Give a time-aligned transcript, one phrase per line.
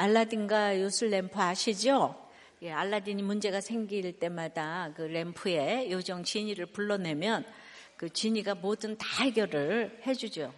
[0.00, 2.26] 알라딘과 요술 램프 아시죠?
[2.62, 7.44] 예, 알라딘이 문제가 생길 때마다 그 램프에 요정 지니를 불러내면
[7.98, 10.54] 그 지니가 뭐든 다 해결을 해주죠.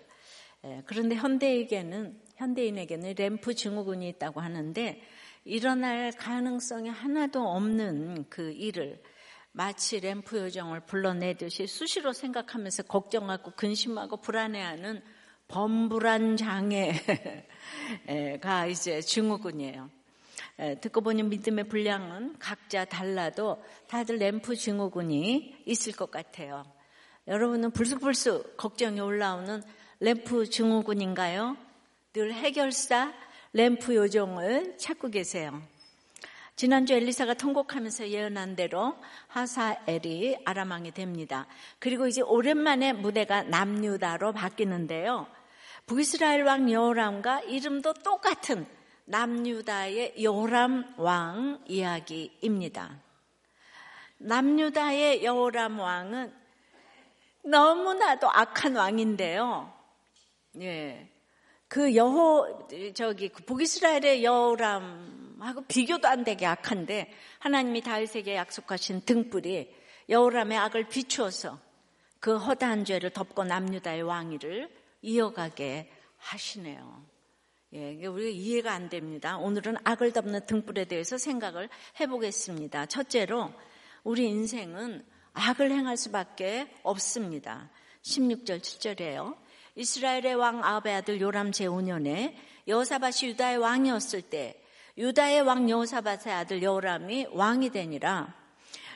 [0.64, 5.02] 예, 그런데 현대에게는 현대인에게는 램프 증후군이 있다고 하는데
[5.44, 9.02] 일어날 가능성이 하나도 없는 그 일을
[9.50, 15.02] 마치 램프 요정을 불러내듯이 수시로 생각하면서 걱정하고 근심하고 불안해하는
[15.52, 16.96] 범불안 장애가
[18.70, 19.90] 이제 증후군이에요.
[20.80, 26.64] 듣고 보니 믿음의 분량은 각자 달라도 다들 램프 증후군이 있을 것 같아요.
[27.28, 29.62] 여러분은 불쑥불쑥 걱정이 올라오는
[30.00, 31.56] 램프 증후군인가요?
[32.14, 33.12] 늘 해결사
[33.52, 35.62] 램프 요정을 찾고 계세요.
[36.56, 38.96] 지난주 엘리사가 통곡하면서 예언한 대로
[39.28, 41.46] 하사엘이 아람왕이 됩니다.
[41.78, 45.26] 그리고 이제 오랜만에 무대가 남유다로 바뀌는데요.
[45.86, 48.66] 북이스라엘 왕 여호람과 이름도 똑같은
[49.04, 53.00] 남유다의 여호람 왕 이야기입니다.
[54.18, 56.32] 남유다의 여호람 왕은
[57.44, 59.72] 너무나도 악한 왕인데요.
[60.60, 61.08] 예.
[61.66, 69.74] 그 여호 저기 그 북이스라엘의 여호람하고 비교도 안 되게 악한데 하나님이 다윗에게 약속하신 등불이
[70.08, 71.58] 여호람의 악을 비추어서
[72.20, 77.04] 그 허다한 죄를 덮고 남유다의 왕위를 이어가게 하시네요.
[77.74, 79.38] 예, 우리가 이해가 안 됩니다.
[79.38, 81.68] 오늘은 악을 덮는 등불에 대해서 생각을
[82.00, 82.86] 해보겠습니다.
[82.86, 83.52] 첫째로
[84.04, 87.70] 우리 인생은 악을 행할 수밖에 없습니다.
[88.02, 89.36] 16절 7절이에요.
[89.74, 92.34] 이스라엘의 왕 아베 아들 요람 제5년에
[92.68, 94.62] 여호사밭이 유다의 왕이었을 때
[94.98, 98.34] 유다의 왕 여호사밭의 아들 여호람이 왕이 되니라.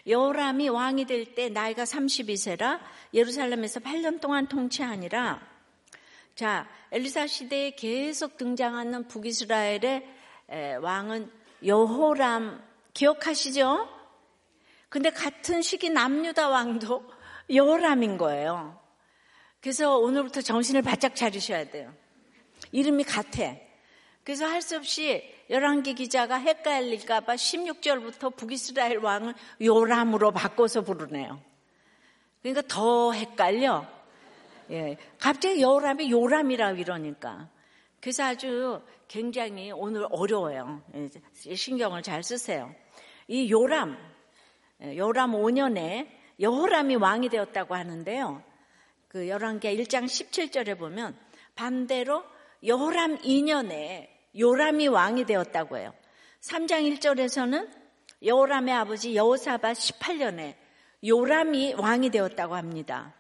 [0.06, 2.80] 여호람이 왕이 될 때 나이가 32세라
[3.14, 5.55] 예루살렘에서 8년 동안 통치하니라.
[6.36, 10.06] 자, 엘리사 시대에 계속 등장하는 북이스라엘의
[10.82, 11.32] 왕은
[11.64, 12.62] 여호람
[12.92, 13.88] 기억하시죠?
[14.90, 17.10] 근데 같은 시기 남유다 왕도
[17.48, 18.78] 여호람인 거예요.
[19.62, 21.94] 그래서 오늘부터 정신을 바짝 차리셔야 돼요.
[22.70, 23.56] 이름이 같아.
[24.22, 31.40] 그래서 할 수 없이 열한기 기자가 헷갈릴까봐 16절부터 북이스라엘 왕을 요람으로 바꿔서 부르네요.
[32.42, 33.95] 그러니까 더 헷갈려.
[34.70, 34.96] 예.
[35.18, 37.48] 갑자기 여호람이 요람이라고 이러니까.
[38.00, 40.82] 그래서 아주 굉장히 오늘 어려워요.
[40.94, 42.74] 예, 신경을 잘 쓰세요.
[43.28, 43.96] 이 요람,
[44.82, 48.42] 예, 요람 5년에 여호람이 왕이 되었다고 하는데요.
[49.08, 51.16] 그 열왕기 1장 17절에 보면
[51.54, 52.22] 반대로
[52.64, 55.94] 여호람 2년에 요람이 왕이 되었다고 해요.
[56.40, 57.68] 3장 1절에서는
[58.22, 60.54] 여호람의 아버지 여호사바 18년에
[61.04, 63.15] 요람이 왕이 되었다고 합니다.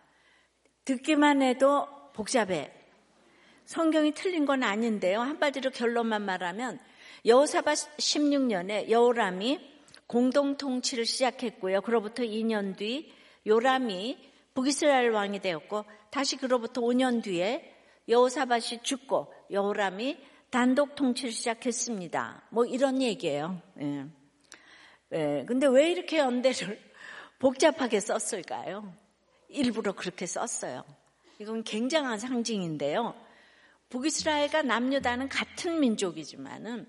[0.86, 2.72] 듣기만 해도 복잡해.
[3.66, 5.20] 성경이 틀린 건 아닌데요.
[5.20, 6.78] 한마디로 결론만 말하면
[7.24, 9.60] 여호사바 16년에 여호람이
[10.06, 11.82] 공동 통치를 시작했고요.
[11.82, 13.12] 그로부터 2년 뒤
[13.46, 14.16] 요람이
[14.54, 17.74] 북이스라엘 왕이 되었고 다시 그로부터 5년 뒤에
[18.08, 20.18] 여호사밭이 죽고 여호람이
[20.50, 22.44] 단독 통치를 시작했습니다.
[22.50, 23.60] 뭐 이런 얘기예요.
[23.80, 24.06] 예.
[25.12, 25.44] 예.
[25.46, 26.80] 근데 왜 이렇게 연대를
[27.40, 29.05] 복잡하게 썼을까요?
[29.48, 30.84] 일부러 그렇게 썼어요.
[31.38, 33.14] 이건 굉장한 상징인데요.
[33.90, 36.86] 북이스라엘과 남유다는 같은 민족이지만은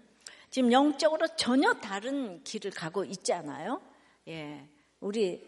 [0.49, 3.81] 지금 영적으로 전혀 다른 길을 가고 있잖아요.
[4.27, 4.67] 예.
[4.99, 5.45] 우리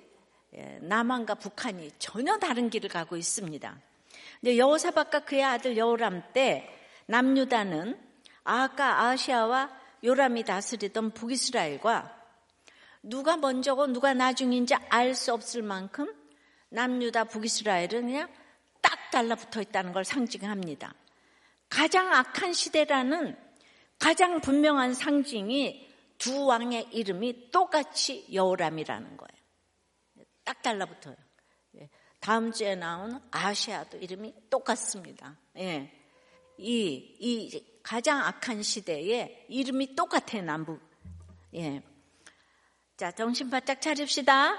[0.53, 3.81] 예, 남한과 북한이 전혀 다른 길을 가고 있습니다.
[4.41, 6.67] 근데 여호사박과 그의 아들 여호람 때
[7.05, 7.99] 남유다는
[8.43, 9.69] 아까 아시아와
[10.03, 12.17] 요람이 다스리던 북이스라엘과
[13.03, 16.11] 누가 먼저고 누가 나중인지 알 수 없을 만큼
[16.69, 18.33] 남유다 북이스라엘은 그냥
[18.81, 20.93] 딱 달라붙어 있다는 걸 상징합니다.
[21.69, 23.37] 가장 악한 시대라는
[23.99, 25.87] 가장 분명한 상징이
[26.17, 30.27] 두 왕의 이름이 똑같이 여호람이라는 거예요.
[30.43, 31.15] 딱 달라붙어요.
[31.77, 31.89] 예.
[32.19, 35.37] 다음 주에 나오는 아시아도 이름이 똑같습니다.
[35.57, 35.91] 예.
[36.57, 40.81] 이, 이 가장 악한 시대에 이름이 똑같아요, 남북.
[41.55, 41.81] 예.
[42.97, 44.57] 자, 정신 바짝 차립시다.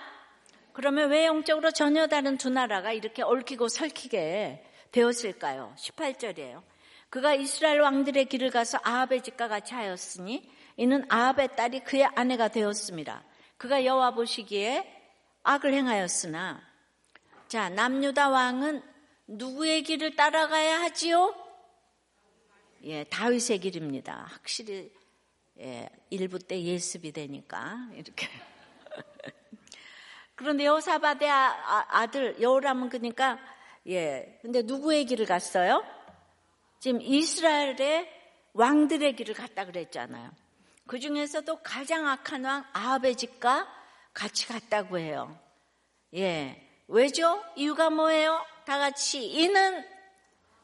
[0.73, 5.75] 그러면 왜 영적으로 전혀 다른 두 나라가 이렇게 얽히고 설키게 되었을까요?
[5.79, 6.63] 18절이에요.
[7.09, 13.25] 그가 이스라엘 왕들의 길을 가서 아합의 집과 같이 하였으니 이는 아합의 딸이 그의 아내가 되었습니다.
[13.57, 14.87] 그가 여호와 보시기에
[15.43, 16.63] 악을 행하였으나
[17.49, 18.83] 자 남유다 왕은
[19.27, 21.35] 누구의 길을 따라가야 하지요?
[22.85, 24.27] 예, 다윗의 길입니다.
[24.31, 24.93] 확실히
[25.59, 28.29] 예, 일부 때 예습이 되니까 이렇게
[30.41, 33.39] 그런데 여호사바의 아, 아들 여호람은 그러니까
[33.87, 34.39] 예.
[34.41, 35.85] 근데 누구의 길을 갔어요?
[36.79, 38.11] 지금 이스라엘의
[38.55, 40.31] 왕들의 길을 갔다 그랬잖아요.
[40.87, 43.69] 그 중에서도 가장 악한 왕 아합의 집과
[44.15, 45.39] 같이 갔다고 해요.
[46.15, 46.67] 예.
[46.89, 47.45] 왜죠?
[47.55, 48.43] 이유가 뭐예요?
[48.65, 49.85] 다 같이 이는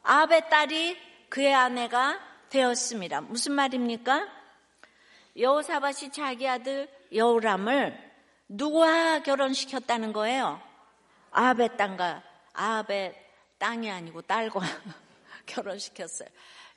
[0.01, 0.97] 아합의 딸이
[1.29, 2.19] 그의 아내가
[2.49, 3.21] 되었습니다.
[3.21, 4.27] 무슨 말입니까?
[5.37, 8.06] 여호사밭이 자기 아들 여우람을
[8.49, 10.61] 누구와 결혼시켰다는 거예요?
[11.31, 12.23] 아합의 땅과
[12.53, 13.15] 아합의
[13.57, 14.61] 땅이 아니고 딸과
[15.45, 16.29] 결혼시켰어요.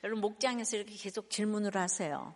[0.03, 2.35] 여러분 목장에서 이렇게 계속 질문을 하세요.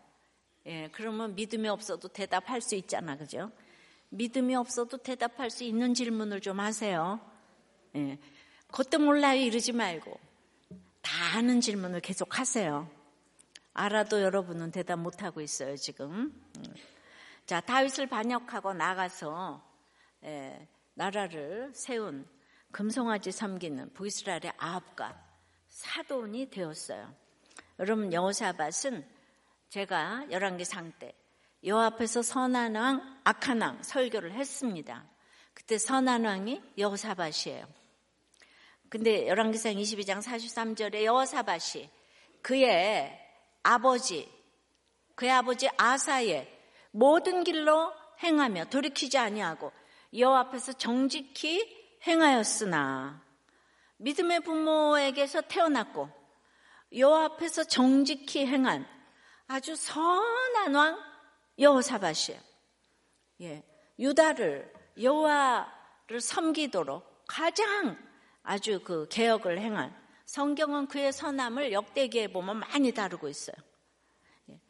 [0.67, 3.51] 예, 그러면 믿음이 없어도 대답할 수 있잖아, 그죠?
[4.09, 7.19] 믿음이 없어도 대답할 수 있는 질문을 좀 하세요.
[7.95, 8.17] 예,
[8.67, 10.19] 그것도 몰라요 이러지 말고
[11.01, 12.89] 다 아는 질문을 계속 하세요.
[13.73, 16.33] 알아도 여러분은 대답 못 하고 있어요 지금.
[17.45, 17.47] 음.
[17.47, 19.63] 자 다윗을 반역하고 나가서
[20.23, 22.27] 예, 나라를 세운
[22.71, 25.23] 금송아지 섬기는 부이스라엘의 아합과
[25.67, 27.13] 사돈이 되었어요.
[27.79, 29.07] 여러분 여호사밧은
[29.69, 31.13] 제가 열왕기상 때
[31.63, 35.05] 여호 앞에서 선한 왕, 악한 왕 설교를 했습니다.
[35.53, 37.67] 그때 선한 왕이 여호사밧이에요.
[38.89, 41.89] 근데 열왕기상 22장 43절에 여호사밧이
[42.41, 43.19] 그의
[43.63, 44.31] 아버지,
[45.15, 46.54] 그의 아버지 아사의
[46.95, 47.93] 모든 길로
[48.23, 49.73] 행하며 돌이키지 아니하고
[50.17, 53.21] 여호 앞에서 정직히 행하였으나
[53.97, 56.09] 믿음의 부모에게서 태어났고
[56.97, 58.87] 여호 앞에서 정직히 행한
[59.47, 60.97] 아주 선한 왕
[61.59, 62.39] 여호사밧이에요.
[63.41, 63.63] 예,
[63.99, 64.71] 유다를
[65.01, 67.97] 여호와를 섬기도록 가장
[68.41, 69.93] 아주 그 개혁을 행한
[70.25, 73.55] 성경은 그의 선함을 역대기에 보면 많이 다루고 있어요.
[74.49, 74.61] 예,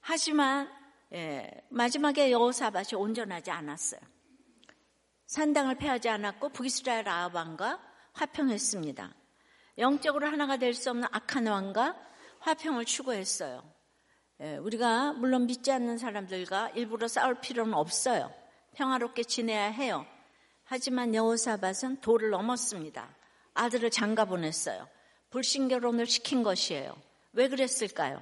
[0.00, 0.83] 하지만
[1.14, 4.00] 예, 마지막에 여호사밧이 온전하지 않았어요.
[5.26, 7.80] 산당을 패하지 않았고 북이스라엘 아합왕과
[8.12, 9.14] 화평했습니다.
[9.78, 11.96] 영적으로 하나가 될 수 없는 악한 왕과
[12.40, 13.62] 화평을 추구했어요.
[14.40, 18.32] 예, 우리가 물론 믿지 않는 사람들과 일부러 싸울 필요는 없어요.
[18.74, 20.04] 평화롭게 지내야 해요.
[20.64, 23.14] 하지만 여호사밧은 도를 넘었습니다.
[23.54, 24.88] 아들을 장가 보냈어요.
[25.30, 26.96] 불신 결혼을 시킨 것이에요.
[27.32, 28.20] 왜 그랬을까요?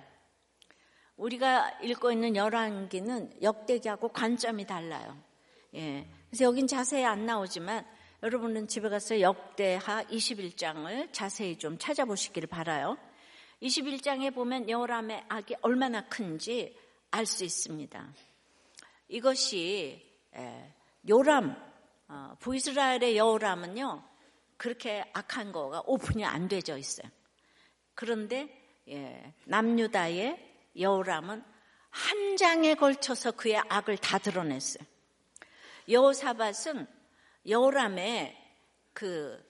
[1.23, 5.17] 우리가 읽고 있는 열왕기는 역대기하고 관점이 달라요.
[5.75, 6.09] 예.
[6.29, 7.87] 그래서 여긴 자세히 안 나오지만
[8.25, 12.99] 여러분은 집에 가서 역대하 21장을 자세히 좀 찾아보시기를 바라요.
[13.63, 16.77] 21장에 보면 여호람의 악이 얼마나 큰지
[17.13, 18.13] 알 수 있습니다.
[19.09, 20.03] 이것이
[21.09, 21.55] 요람
[22.09, 24.03] 어, 부이스라엘의 여호람은요
[24.57, 27.09] 그렇게 악한 거가 오픈이 안 되져 있어요.
[27.95, 28.49] 그런데
[28.89, 31.43] 예, 남유다의 여호람은
[31.91, 34.85] 한 장에 걸쳐서 그의 악을 다 드러냈어요.
[35.89, 36.87] 여호사밧은
[37.47, 38.37] 여호람의
[38.93, 39.43] 그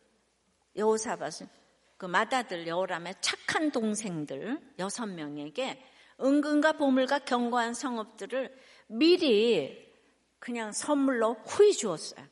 [0.76, 1.48] 여호사밧은
[1.96, 5.84] 그 맏아들 여호람의 착한 동생들 여섯 명에게
[6.20, 8.58] 은근과 보물과 견고한 성읍들을
[8.88, 9.92] 미리
[10.38, 12.26] 그냥 선물로 후히 주었어요.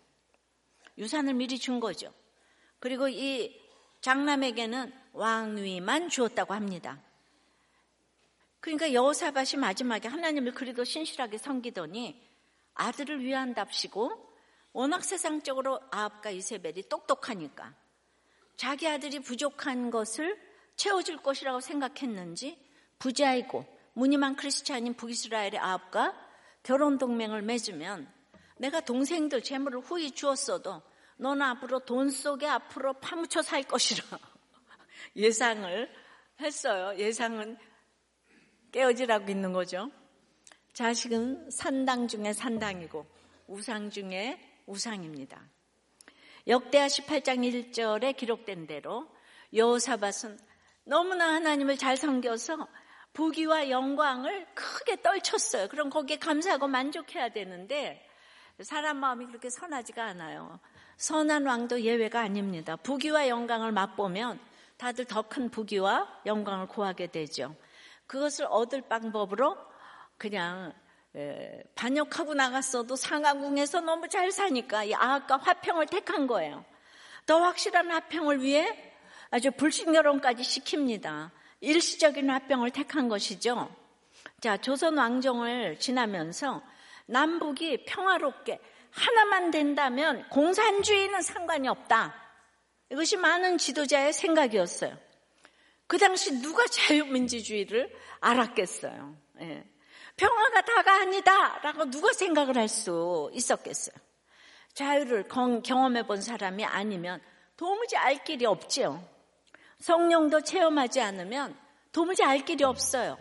[0.99, 2.13] 유산을 미리 준 거죠.
[2.81, 3.61] 그리고 이
[4.01, 7.01] 장남에게는 왕위만 주었다고 합니다.
[8.61, 12.21] 그러니까 여호사밭이 마지막에 하나님을 그리도 신실하게 섬기더니
[12.75, 14.31] 아들을 위한답시고
[14.73, 17.75] 워낙 세상적으로 아합과 이세벨이 똑똑하니까
[18.57, 20.39] 자기 아들이 부족한 것을
[20.77, 22.59] 채워줄 것이라고 생각했는지
[22.99, 26.15] 부자이고 무늬만 크리스찬인 북이스라엘의 아합과
[26.63, 28.13] 결혼 동맹을 맺으면
[28.59, 30.83] 내가 동생들 재물을 후히 주었어도
[31.17, 34.05] 너는 앞으로 돈 속에 앞으로 파묻혀 살 것이라
[35.17, 35.91] 예상을
[36.41, 36.99] 했어요.
[36.99, 37.59] 예상은
[38.73, 39.91] 깨어지라고 있는 거죠.
[40.73, 43.07] 자식은 산당 중에 산당이고
[43.49, 45.43] 우상 중에 우상입니다.
[46.47, 49.09] 역대하 18장 1절에 기록된 대로
[49.53, 50.39] 여호사밧은
[50.85, 52.67] 너무나 하나님을 잘 섬겨서
[53.13, 55.69] 부귀와 영광을 크게 떨쳤어요.
[55.69, 58.07] 그럼 거기에 감사하고 만족해야 되는데
[58.63, 60.61] 사람 마음이 그렇게 선하지가 않아요.
[60.97, 62.77] 선한 왕도 예외가 아닙니다.
[62.77, 64.39] 부귀와 영광을 맛보면
[64.77, 67.55] 다들 더 큰 부귀와 영광을 구하게 되죠.
[68.11, 69.57] 그것을 얻을 방법으로
[70.19, 70.73] 그냥
[71.77, 76.65] 반역하고 나갔어도 상하궁에서 너무 잘 사니까 이 아합과 화평을 택한 거예요.
[77.25, 78.67] 더 확실한 화평을 위해
[79.31, 81.31] 아주 불신결혼까지 시킵니다.
[81.61, 83.73] 일시적인 화평을 택한 것이죠.
[84.41, 86.63] 자, 조선 왕정을 지나면서
[87.07, 88.59] 남북이 평화롭게
[88.91, 92.13] 하나만 된다면 공산주의는 상관이 없다.
[92.91, 94.99] 이것이 많은 지도자의 생각이었어요.
[95.91, 99.17] 그 당시 누가 자유민주주의를 알았겠어요.
[99.41, 99.65] 예.
[100.17, 101.59] 평화가 다가 아니다!
[101.63, 103.97] 라고 누가 생각을 할 수 있었겠어요.
[104.73, 107.21] 자유를 경험해 본 사람이 아니면
[107.57, 109.05] 도무지 알 길이 없지요.
[109.81, 111.59] 성령도 체험하지 않으면
[111.91, 113.19] 도무지 알 길이 없어요.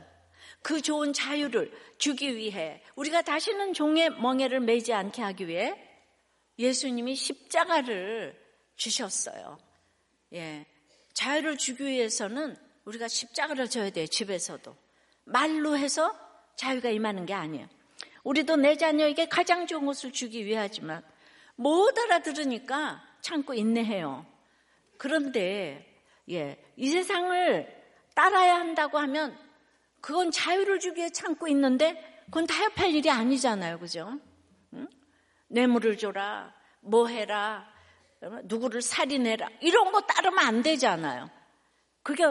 [0.62, 5.76] 그 좋은 자유를 주기 위해 우리가 다시는 종의 멍에를 매지 않게 하기 위해
[6.60, 8.40] 예수님이 십자가를
[8.76, 9.58] 주셨어요.
[10.34, 10.68] 예.
[11.20, 14.74] 자유를 주기 위해서는 우리가 십자가를 져야 돼요, 집에서도.
[15.26, 16.18] 말로 해서
[16.56, 17.68] 자유가 임하는 게 아니에요.
[18.24, 21.04] 우리도 내 자녀에게 가장 좋은 것을 주기 위하지만
[21.58, 24.26] 못 알아들으니까 참고 인내해요.
[24.98, 25.86] 그런데
[26.30, 27.68] 예, 이 세상을
[28.16, 29.38] 따라야 한다고 하면
[30.00, 33.80] 그건 자유를 주기 위해 참고 있는데 그건 타협할 일이 아니잖아요.
[33.80, 34.18] 그죠?
[34.74, 34.88] 응?
[35.50, 37.70] 뇌물을 줘라, 뭐 해라,
[38.22, 39.50] 누구를 살인해라.
[39.62, 41.30] 이런 거 따르면 안 되잖아요.
[42.04, 42.24] 그게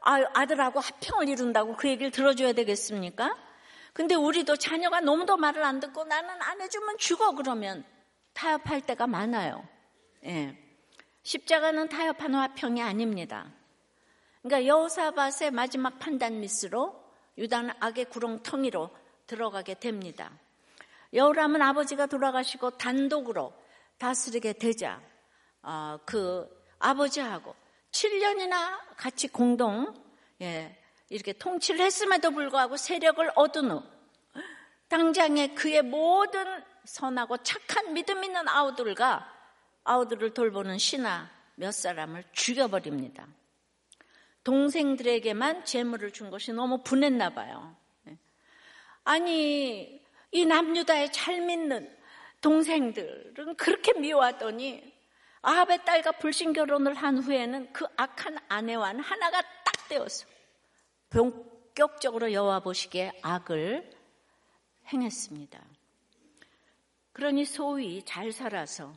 [0.00, 3.36] 아, 들하고 합평을 이룬다고 그 얘기를 들어줘야 되겠습니까?
[3.92, 7.84] 근데 우리도 자녀가 너무도 말을 안 듣고 나는 안 해주면 죽어 그러면
[8.34, 9.66] 타협할 때가 많아요.
[10.24, 10.56] 예.
[11.22, 13.52] 십자가는 타협하는 화평이 아닙니다.
[14.42, 17.02] 그러니까 여호사밧의 마지막 판단 미스로
[17.36, 18.90] 유다는 악의 구렁텅이로
[19.26, 20.30] 들어가게 됩니다.
[21.12, 23.52] 여호람은 아버지가 돌아가시고 단독으로
[23.98, 25.00] 다스리게 되자
[25.62, 26.48] 어, 그
[26.78, 27.54] 아버지하고
[27.92, 29.94] 7년이나 같이 공동
[30.40, 30.76] 예,
[31.08, 33.82] 이렇게 통치를 했음에도 불구하고 세력을 얻은 후
[34.88, 39.32] 당장에 그의 모든 선하고 착한 믿음 있는 아우들과
[39.84, 43.26] 아우들을 돌보는 신하 몇 사람을 죽여버립니다.
[44.44, 47.76] 동생들에게만 재물을 준 것이 너무 분했나 봐요.
[48.08, 48.16] 예.
[49.04, 50.00] 아니
[50.32, 51.94] 이 남유다의 잘 믿는
[52.40, 54.99] 동생들은 그렇게 미워하더니
[55.42, 60.26] 아합의 딸과 불신 결혼을 한 후에는 그 악한 아내와는 하나가 딱 되어서
[61.08, 63.90] 본격적으로 여와 보시기에 악을
[64.92, 65.64] 행했습니다.
[67.12, 68.92] 그러니 소위 잘 살아서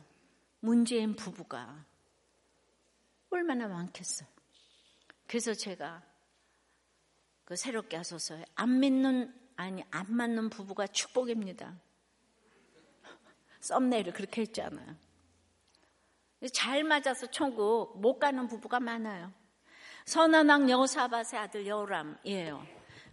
[0.60, 1.84] 문재인 부부가
[3.30, 4.28] 얼마나 많겠어요.
[5.26, 6.02] 그래서 제가
[7.44, 11.74] 그 새롭게 하소서에 안 믿는 아니 안 맞는 부부가 축복입니다.
[13.60, 15.03] 썸네일을 그렇게 했잖아요.
[16.52, 19.32] 잘 맞아서 천국 못 가는 부부가 많아요.
[20.06, 22.66] 선한 왕 여호사밧의 아들 여호람이에요.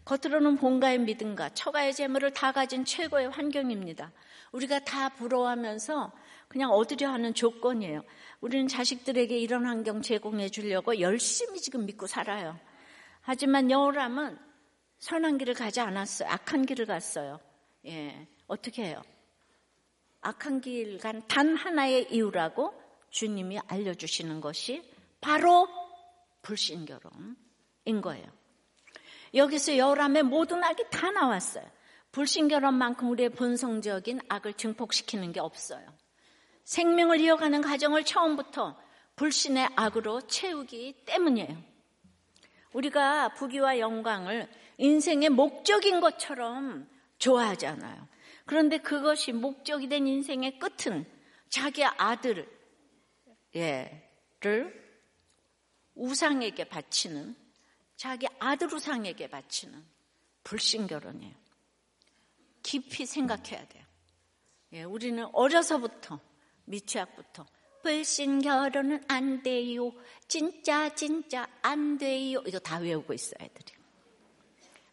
[0.03, 4.11] 겉으로는 본가의 믿음과 처가의 재물을 다 가진 최고의 환경입니다.
[4.51, 6.11] 우리가 다 부러워하면서
[6.47, 8.03] 그냥 얻으려 하는 조건이에요.
[8.41, 12.59] 우리는 자식들에게 이런 환경 제공해 주려고 열심히 지금 믿고 살아요.
[13.21, 14.37] 하지만 여호람은
[14.99, 16.27] 선한 길을 가지 않았어요.
[16.29, 17.39] 악한 길을 갔어요.
[17.85, 18.27] 예.
[18.47, 19.01] 어떻게 해요?
[20.21, 22.73] 악한 길 간 단 하나의 이유라고
[23.11, 24.83] 주님이 알려주시는 것이
[25.21, 25.67] 바로
[26.41, 28.25] 불신결혼인 거예요.
[29.33, 31.63] 여기서 여람의 모든 악이 다 나왔어요.
[32.11, 35.85] 불신결혼만큼 우리의 본성적인 악을 증폭시키는 게 없어요.
[36.65, 38.77] 생명을 이어가는 가정을 처음부터
[39.15, 41.71] 불신의 악으로 채우기 때문이에요.
[42.73, 48.07] 우리가 부귀와 영광을 인생의 목적인 것처럼 좋아하잖아요.
[48.45, 51.05] 그런데 그것이 목적이 된 인생의 끝은
[51.49, 52.49] 자기 아들
[53.55, 54.81] 을
[55.95, 57.35] 우상에게 바치는
[57.95, 59.83] 자기 아들 우상에게 바치는
[60.43, 61.35] 불신 결혼이에요.
[62.63, 63.85] 깊이 생각해야 돼요.
[64.73, 66.19] 예, 우리는 어려서부터
[66.65, 67.45] 미취학부터
[67.83, 69.91] 불신 결혼은 안 돼요.
[70.27, 72.41] 진짜 진짜 안 돼요.
[72.45, 73.73] 이거 다 외우고 있어요, 애들이.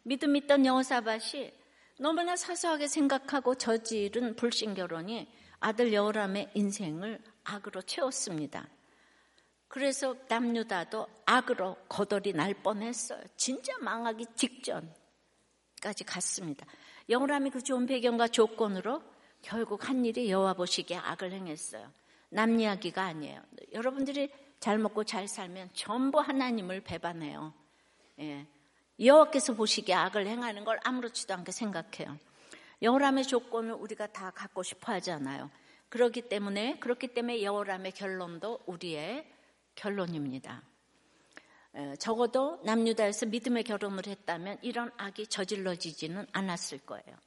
[0.03, 1.51] 믿음 있던 여호사밭이
[1.99, 5.27] 너무나 사소하게 생각하고 저지른 불신 결혼이
[5.59, 7.21] 아들 여호람의 인생을
[7.55, 8.67] 악으로 채웠습니다.
[9.67, 13.21] 그래서 남유다도 악으로 거덜이 날 뻔했어요.
[13.37, 16.65] 진짜 망하기 직전까지 갔습니다.
[17.07, 19.01] 여호람이 그 좋은 배경과 조건으로
[19.41, 21.91] 결국 한 일이 여호와 보시기에 악을 행했어요.
[22.29, 23.41] 남 이야기가 아니에요.
[23.73, 27.53] 여러분들이 잘 먹고 잘 살면 전부 하나님을 배반해요.
[28.19, 28.45] 예.
[28.99, 32.17] 여호와께서 보시기에 악을 행하는 걸 아무렇지도 않게 생각해요.
[32.81, 35.49] 여호람의 조건을 우리가 다 갖고 싶어 하잖아요.
[35.89, 39.27] 그렇기 때문에 그렇기 때문에 여호람의 결론도 우리의
[39.75, 40.63] 결론입니다.
[41.99, 47.17] 적어도 남유다에서 믿음의 결혼을 했다면 이런 악이 저질러지지는 않았을 거예요.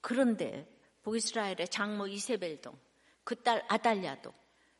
[0.00, 0.66] 그런데
[1.02, 2.76] 북이스라엘의 장모 이세벨도
[3.24, 4.32] 그 딸 아달랴도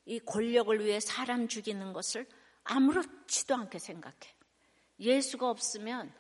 [0.06, 2.26] 이 권력을 위해 사람 죽이는 것을
[2.64, 4.16] 아무렇지도 않게 생각해.
[4.98, 6.12] 예수가 없으면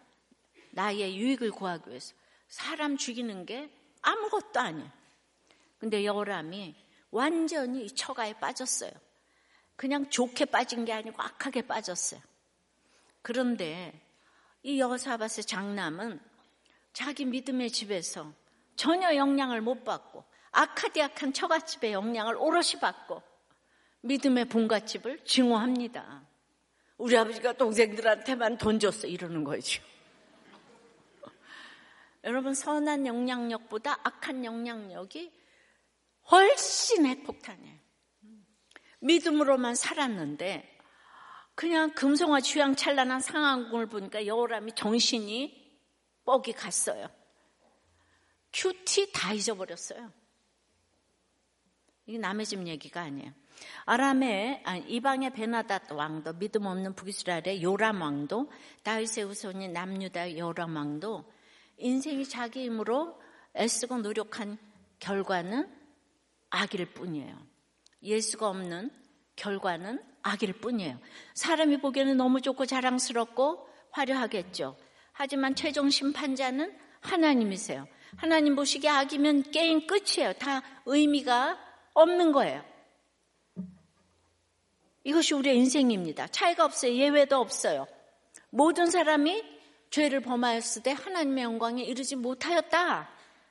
[0.72, 2.14] 나의 유익을 구하기 위해서
[2.48, 3.70] 사람 죽이는 게
[4.02, 4.99] 아무것도 아니야.
[5.80, 6.76] 근데 여호람이
[7.10, 8.92] 완전히 처가에 빠졌어요.
[9.76, 12.20] 그냥 좋게 빠진 게 아니고 악하게 빠졌어요.
[13.22, 13.98] 그런데
[14.62, 16.20] 이 여사밧의 장남은
[16.92, 18.30] 자기 믿음의 집에서
[18.76, 20.22] 전혀 영향을 못 받고
[20.52, 23.22] 아카디악한 처갓집의 영향을 오롯이 받고
[24.02, 26.26] 믿음의 본갓집을 증오합니다.
[26.98, 29.82] 우리 아버지가 동생들한테만 돈 줬어 이러는 거죠.
[32.24, 35.39] 여러분 선한 영향력보다 악한 영향력이
[36.30, 37.78] 훨씬 핵폭탄이에요.
[39.00, 40.78] 믿음으로만 살았는데
[41.54, 45.60] 그냥 금송아 취향 찬란한 상황을 보니까 여호람이 정신이
[46.24, 47.08] 뻑이 갔어요.
[48.52, 50.10] 큐티 다 잊어버렸어요.
[52.06, 53.32] 이게 남의 집 얘기가 아니에요.
[53.84, 58.50] 아람의 아니, 이방의 베나닷 왕도 믿음 없는 북이스라엘의 요람 왕도
[58.82, 61.30] 다윗의 후손이 남유다 요람 왕도
[61.76, 63.20] 인생이 자기 힘으로
[63.56, 64.58] 애쓰고 노력한
[64.98, 65.79] 결과는
[66.50, 67.36] 악일 뿐이에요.
[68.02, 68.90] 예수가 없는
[69.36, 70.98] 결과는 악일 뿐이에요.
[71.34, 74.76] 사람이 보기에는 너무 좋고 자랑스럽고 화려하겠죠.
[75.12, 77.86] 하지만 최종 심판자는 하나님이세요.
[78.16, 80.34] 하나님 보시기에 악이면 게임 끝이에요.
[80.34, 81.58] 다 의미가
[81.94, 82.64] 없는 거예요.
[85.04, 86.28] 이것이 우리의 인생입니다.
[86.28, 86.94] 차이가 없어요.
[86.94, 87.86] 예외도 없어요.
[88.50, 89.42] 모든 사람이
[89.90, 93.08] 죄를 범하였을 때 하나님의 영광에 이르지 못하였다.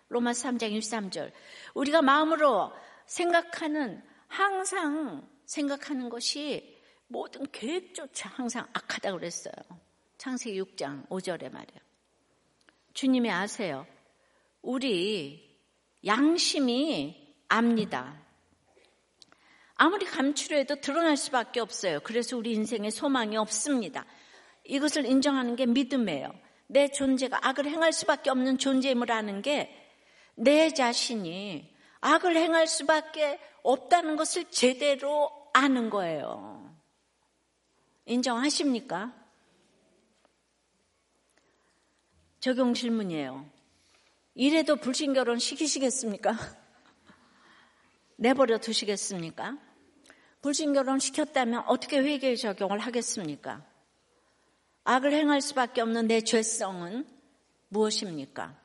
[0.10, 1.32] 로마 3장 13절.
[1.74, 2.72] 우리가 마음으로
[3.10, 9.54] 생각하는 항상 생각하는 것이 모든 계획조차 항상 악하다고 그랬어요.
[10.18, 11.80] 창세기 6장 5절에 말이에요.
[12.94, 13.86] 주님이 아세요.
[14.62, 15.58] 우리
[16.06, 18.22] 양심이 압니다.
[19.76, 22.02] 아무리 감추려 해도 드러날 수밖에 없어요.
[22.02, 24.06] 그래서 우리 인생에 소망이 없습니다.
[24.66, 26.34] 이것을 인정하는 게 믿음이에요.
[26.68, 29.80] 내 존재가 악을 행할 수밖에 없는 존재임을 아는 게
[30.40, 31.70] 내 자신이
[32.02, 36.74] 악을 행할 수밖에 없다는 것을 제대로 아는 거예요.
[38.06, 39.14] 인정하십니까?
[42.40, 43.50] 적용 질문이에요.
[44.34, 46.34] 이래도 불신결혼 시키시겠습니까?
[48.16, 49.58] 내버려 두시겠습니까?
[50.42, 53.66] 불신결혼 시켰다면 어떻게 회계에 적용을 하겠습니까?
[54.86, 57.06] 악을 행할 수밖에 없는 내 죄성은
[57.68, 58.59] 무엇입니까?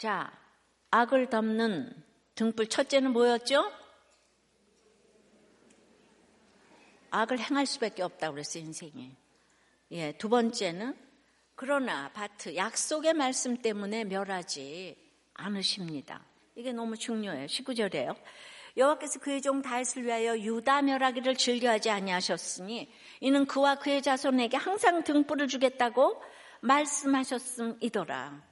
[0.00, 0.32] 자,
[0.92, 1.92] 악을 덮는
[2.34, 3.70] 등불 첫째는 뭐였죠?
[7.10, 9.14] 악을 행할 수밖에 없다고 그랬어요, 인생에.
[9.90, 10.96] 예, 두 번째는
[11.54, 14.96] 그러나 바트 약속의 말씀 때문에 멸하지
[15.34, 16.24] 않으십니다.
[16.54, 17.44] 이게 너무 중요해요.
[17.44, 18.16] 19절에요.
[18.78, 25.46] 여호와께서 그의 종 다윗을 위하여 유다 멸하기를 즐겨하지 아니하셨으니 이는 그와 그의 자손에게 항상 등불을
[25.48, 26.22] 주겠다고
[26.62, 28.49] 말씀하셨음이더라.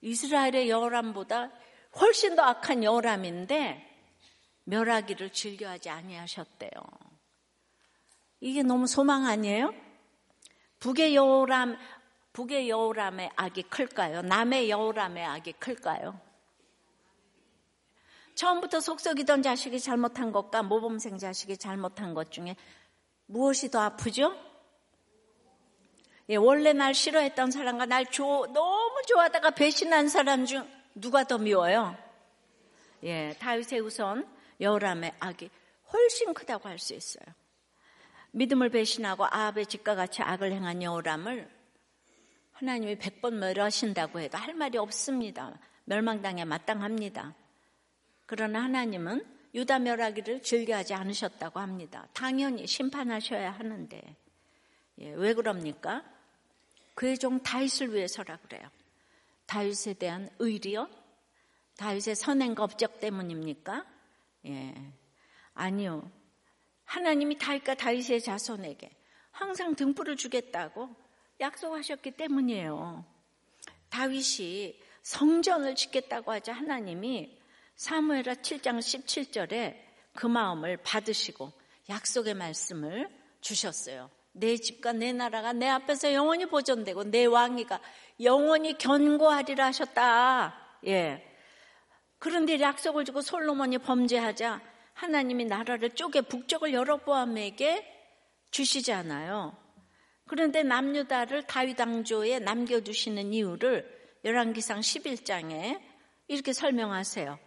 [0.00, 1.50] 이스라엘의 여호람보다
[2.00, 3.82] 훨씬 더 악한 여호람인데
[4.64, 6.70] 멸하기를 즐겨하지 아니하셨대요.
[8.40, 9.72] 이게 너무 소망 아니에요?
[10.80, 11.76] 북의 여호람,
[12.32, 14.22] 북의 여호람의 악이 클까요?
[14.22, 16.20] 남의 여호람의 악이 클까요?
[18.34, 22.56] 처음부터 속썩이던 자식이 잘못한 것과 모범생 자식이 잘못한 것 중에
[23.24, 24.36] 무엇이 더 아프죠?
[26.28, 31.96] 예, 원래 날 싫어했던 사람과 날 조, 너무 좋아하다가 배신한 사람 중 누가 더 미워요?
[33.04, 34.26] 예, 다윗의 우선
[34.60, 35.50] 여호람의 악이
[35.92, 37.24] 훨씬 크다고 할 수 있어요.
[38.32, 41.48] 믿음을 배신하고 아합의 집과 같이 악을 행한 여호람을
[42.52, 45.58] 하나님이 백 번 멸하신다고 해도 할 말이 없습니다.
[45.84, 47.34] 멸망당에 마땅합니다.
[48.26, 52.08] 그러나 하나님은 유다 멸하기를 즐겨하지 않으셨다고 합니다.
[52.12, 54.16] 당연히 심판하셔야 하는데
[54.98, 56.02] 예, 왜 그럽니까?
[56.96, 58.68] 그의 종 다윗을 위해서라 그래요.
[59.44, 60.88] 다윗에 대한 의리요?
[61.76, 63.86] 다윗의 선행과 업적 때문입니까?
[64.46, 64.74] 예.
[65.52, 66.10] 아니요.
[66.84, 68.90] 하나님이 다윗과 다윗의 자손에게
[69.30, 70.88] 항상 등불을 주겠다고
[71.38, 73.04] 약속하셨기 때문이에요.
[73.90, 77.38] 다윗이 성전을 짓겠다고 하자 하나님이
[77.74, 79.78] 사무엘하 7장 17절에
[80.14, 81.52] 그 마음을 받으시고
[81.90, 83.10] 약속의 말씀을
[83.42, 84.10] 주셨어요.
[84.38, 87.80] 내 집과 내 나라가 내 앞에서 영원히 보존되고 내 왕위가
[88.20, 90.54] 영원히 견고하리라 하셨다.
[90.86, 91.26] 예.
[92.18, 94.60] 그런데 약속을 주고 솔로몬이 범죄하자
[94.92, 97.84] 하나님이 나라를 쪼개 북쪽을 여러보암에게
[98.50, 99.56] 주시잖아요.
[100.26, 105.80] 그런데 남유다를 다윗 왕조에 남겨두시는 이유를 열왕기상 11장에
[106.28, 107.38] 이렇게 설명하세요.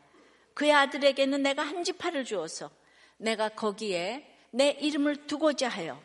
[0.54, 2.72] 그의 아들에게는 내가 한 지파를 주어서
[3.18, 6.02] 내가 거기에 내 이름을 두고자 하여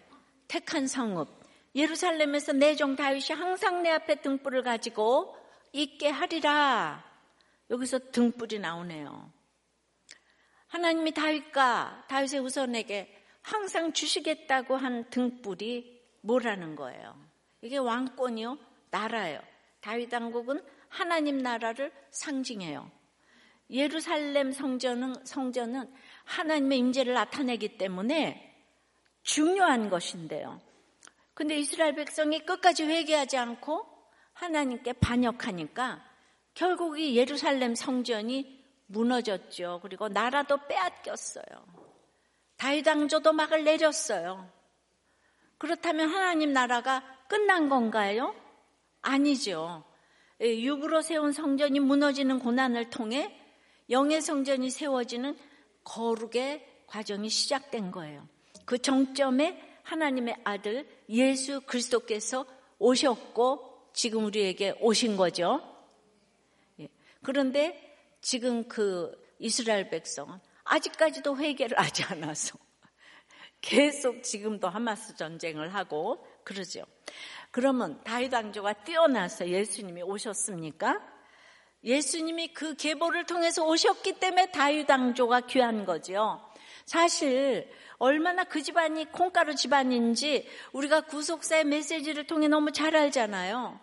[0.55, 1.29] 택한 성읍
[1.75, 5.37] 예루살렘에서 내 종 다윗이 항상 내 앞에 등불을 가지고
[5.73, 7.05] 있게 하리라.
[7.71, 9.33] 여기서 등불이 나오네요.
[10.69, 17.19] 하나님이 다윗과 다윗의 우선에게 항상 주시겠다고 한 등불이 뭐라는 거예요?
[17.61, 18.57] 이게 왕권이요,
[18.91, 19.41] 나라예요.
[19.81, 22.89] 다윗 왕국은 하나님 나라를 상징해요.
[23.71, 25.93] 예루살렘 성전은, 성전은
[26.25, 28.54] 하나님의 임재를 나타내기 때문에
[29.25, 30.61] 중요한 것인데요.
[31.35, 33.85] 근데 이스라엘 백성이 끝까지 회개하지 않고
[34.35, 36.05] 하나님께 반역하니까
[36.55, 39.81] 결국 이 예루살렘 성전이 무너졌죠.
[39.83, 41.45] 그리고 나라도 빼앗겼어요.
[42.57, 44.49] 다윗 왕조도 막을 내렸어요.
[45.59, 48.35] 그렇다면 하나님 나라가 끝난 건가요?
[49.03, 49.85] 아니죠.
[50.41, 53.41] 예, 육으로 세운 성전이 무너지는 고난을 통해
[53.91, 55.37] 영의 성전이 세워지는
[55.85, 58.29] 거룩의 과정이 시작된 거예요.
[58.65, 62.47] 그 정점에 하나님의 아들 예수 그리스도께서
[62.79, 65.61] 오셨고 지금 우리에게 오신 거죠.
[66.81, 66.89] 예.
[67.23, 72.59] 그런데 지금 그 이스라엘 백성은 아직까지도 회개를 하지 않아서
[73.61, 76.85] 계속 지금도 하마스 전쟁을 하고 그러죠.
[77.51, 81.01] 그러면 다윗 왕조가 뛰어나서 예수님이 오셨습니까?
[81.85, 86.41] 예수님이 그 계보를 통해서 오셨기 때문에 다윗 왕조가 귀한 거죠.
[86.87, 87.71] 사실
[88.05, 93.81] 얼마나 그 집안이 콩가루 집안인지 우리가 구속사의 메시지를 통해 너무 잘 알잖아요.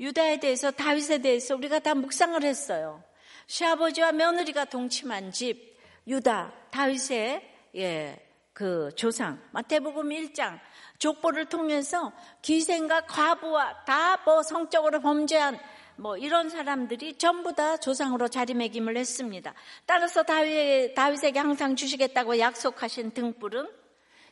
[0.00, 3.04] 유다에 대해서 다윗에 대해서 우리가 다 묵상을 했어요.
[3.46, 10.58] 시아버지와 며느리가 동침한 집 유다 다윗의 예, 그 조상 마태복음 1장
[10.98, 12.12] 족보를 통해서
[12.42, 15.60] 기생과 과부와 다 뭐 성적으로 범죄한
[15.96, 19.54] 뭐 이런 사람들이 전부 다 조상으로 자리매김을 했습니다.
[19.86, 23.68] 따라서 다윗, 다윗에게 항상 주시겠다고 약속하신 등불은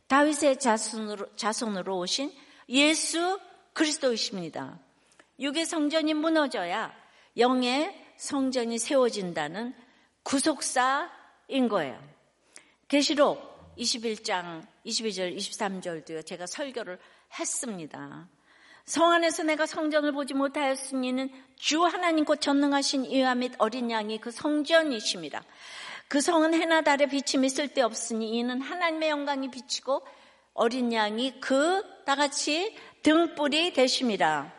[0.09, 2.33] 다윗의 자손으로, 자손으로 오신
[2.69, 3.41] 예수
[3.73, 4.79] 그리스도이십니다.
[5.39, 6.93] 육의 성전이 무너져야
[7.37, 9.75] 영의 성전이 세워진다는
[10.23, 12.01] 구속사인 거예요.
[12.89, 16.27] 계시록 21장 22절 23절도요.
[16.27, 16.99] 제가 설교를
[17.39, 18.29] 했습니다.
[18.85, 24.31] 성 안에서 내가 성전을 보지 못하였으니는 주 하나님 곧 전능하신 이와 및 어린 양이 그
[24.31, 25.45] 성전이십니다.
[26.09, 30.03] 그 성은 해나 달에 비침이 쓸데없으니 이는 하나님의 영광이 비치고
[30.55, 34.53] 어린 양이 그 다같이 등불이 되십니다.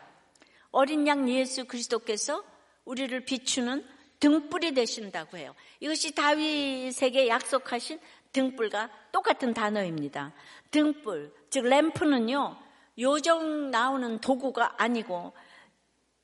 [0.70, 2.42] 어린 양 예수 그리스도께서
[2.84, 3.86] 우리를 비추는
[4.20, 5.54] 등불이 되신다고 해요.
[5.80, 8.00] 이것이 다윗에게 약속하신
[8.32, 10.32] 등불과 똑같은 단어입니다.
[10.70, 12.63] 등불, 즉 램프는요.
[12.98, 15.32] 요정 나오는 도구가 아니고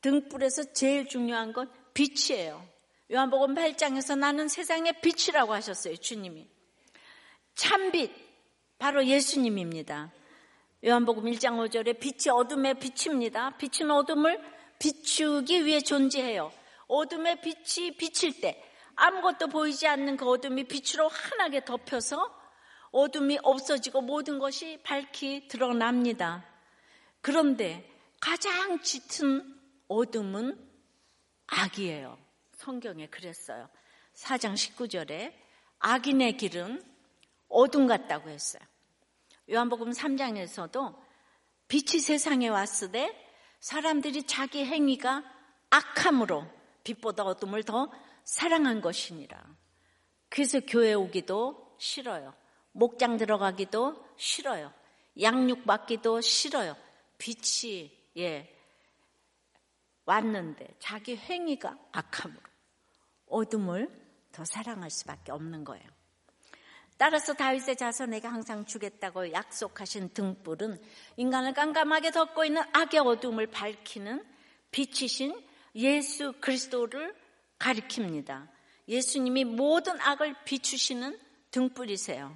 [0.01, 2.65] 등불에서 제일 중요한 건 빛이에요.
[3.13, 5.97] 요한복음 8장에서 나는 세상의 빛이라고 하셨어요.
[5.97, 6.49] 주님이.
[7.55, 8.11] 참빛
[8.79, 10.13] 바로 예수님입니다.
[10.85, 13.51] 요한복음 1장 5절에 빛이 어둠의 빛입니다.
[13.59, 14.41] 빛은 어둠을
[14.79, 16.51] 비추기 위해 존재해요.
[16.87, 18.63] 어둠의 빛이 비칠 때
[18.95, 22.35] 아무것도 보이지 않는 그 어둠이 빛으로 환하게 덮여서
[22.93, 26.50] 어둠이 없어지고 모든 것이 밝히 드러납니다.
[27.21, 27.89] 그런데
[28.21, 30.59] 가장 짙은 어둠은
[31.47, 32.19] 악이에요.
[32.55, 33.69] 성경에 그랬어요.
[34.15, 35.35] 4장 19절에
[35.79, 36.85] 악인의 길은
[37.49, 38.63] 어둠 같다고 했어요.
[39.51, 40.97] 요한복음 3장에서도
[41.69, 42.49] 빛이 세상에
[42.93, 43.17] 때
[43.61, 45.25] 사람들이 자기 행위가
[45.71, 46.47] 악함으로
[46.85, 47.91] 빛보다 어둠을 더
[48.25, 49.43] 사랑한 것이니라.
[50.29, 52.35] 그래서 교회 오기도 싫어요.
[52.73, 54.73] 목장 들어가기도 싫어요.
[55.21, 56.77] 양육 받기도 싫어요.
[57.21, 58.53] 빛이 예
[60.07, 62.41] 왔는데 자기 행위가 악함으로
[63.27, 63.89] 어둠을
[64.33, 65.85] 더 사랑할 수밖에 없는 거예요.
[66.97, 70.83] 따라서 다윗의 자손에게 항상 주겠다고 약속하신 등불은
[71.17, 74.25] 인간을 깜깜하게 덮고 있는 악의 어둠을 밝히는
[74.71, 77.15] 빛이신 예수 그리스도를
[77.59, 78.49] 가리킵니다.
[78.89, 81.19] 예수님이 모든 악을 비추시는
[81.51, 82.35] 등불이세요.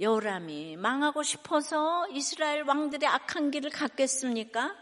[0.00, 4.74] 여호람이 망하고 싶어서 이스라엘 왕들의 악한 길을 갔겠습니까?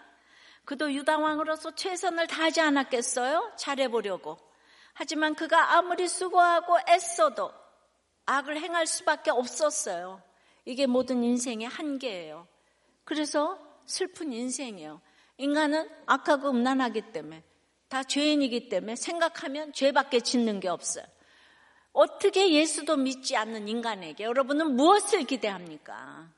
[0.65, 3.53] 그도 유다 왕으로서 최선을 다하지 않았겠어요?
[3.57, 4.39] 잘해보려고.
[4.93, 7.53] 하지만 그가 아무리 수고하고 애써도
[8.27, 10.23] 악을 행할 수밖에 없었어요.
[10.65, 12.47] 이게 모든 인생의 한계예요.
[13.05, 15.01] 그래서 슬픈 인생이에요.
[15.39, 17.43] 인간은 악하고 음란하기 때문에
[17.89, 21.05] 다 죄인이기 때문에 생각하면 죄밖에 짓는 게 없어요.
[21.93, 26.31] 어떻게 예수도 믿지 않는 인간에게 여러분은 무엇을 기대합니까?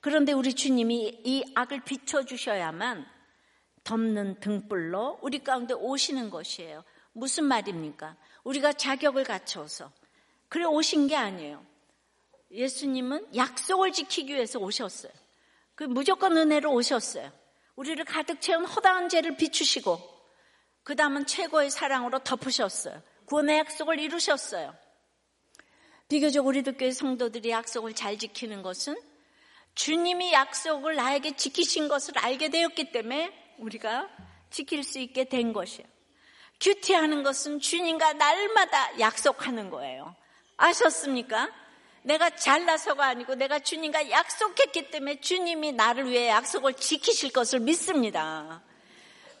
[0.00, 3.06] 그런데 우리 주님이 이 악을 비춰주셔야만
[3.84, 6.84] 덮는 등불로 우리 가운데 오시는 것이에요.
[7.12, 8.16] 무슨 말입니까?
[8.44, 9.90] 우리가 자격을 갖춰서
[10.48, 11.64] 그래 오신 게 아니에요.
[12.50, 15.12] 예수님은 약속을 지키기 위해서 오셨어요.
[15.74, 17.30] 그 무조건 은혜로 오셨어요.
[17.76, 19.98] 우리를 가득 채운 허다한 죄를 비추시고
[20.82, 23.02] 그 다음은 최고의 사랑으로 덮으셨어요.
[23.28, 24.74] 구원의 약속을 이루셨어요.
[26.08, 28.98] 비교적 우리도 교회 성도들이 약속을 잘 지키는 것은
[29.74, 34.08] 주님이 약속을 나에게 지키신 것을 알게 되었기 때문에 우리가
[34.48, 35.86] 지킬 수 있게 된 것이에요.
[36.58, 40.16] 큐티하는 것은 주님과 날마다 약속하는 거예요.
[40.56, 41.52] 아셨습니까?
[42.02, 48.62] 내가 잘나서가 아니고 내가 주님과 약속했기 때문에 주님이 나를 위해 약속을 지키실 것을 믿습니다.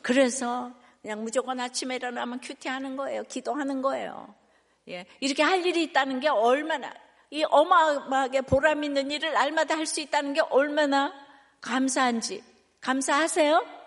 [0.02, 3.22] 그래서 그냥 무조건 아침에 일어나면 큐티하는 거예요.
[3.24, 4.34] 기도하는 거예요.
[4.88, 6.92] 예, 이렇게 할 일이 있다는 게 얼마나
[7.30, 11.12] 이 어마어마하게 보람 있는 일을 날마다 할 수 있다는 게 얼마나
[11.60, 12.42] 감사한지
[12.80, 13.78] 감사하세요?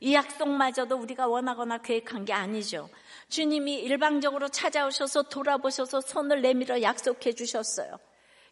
[0.00, 2.88] 이 약속마저도 우리가 원하거나 계획한 게 아니죠.
[3.28, 7.98] 주님이 일방적으로 찾아오셔서 돌아보셔서 손을 내밀어 약속해 주셨어요.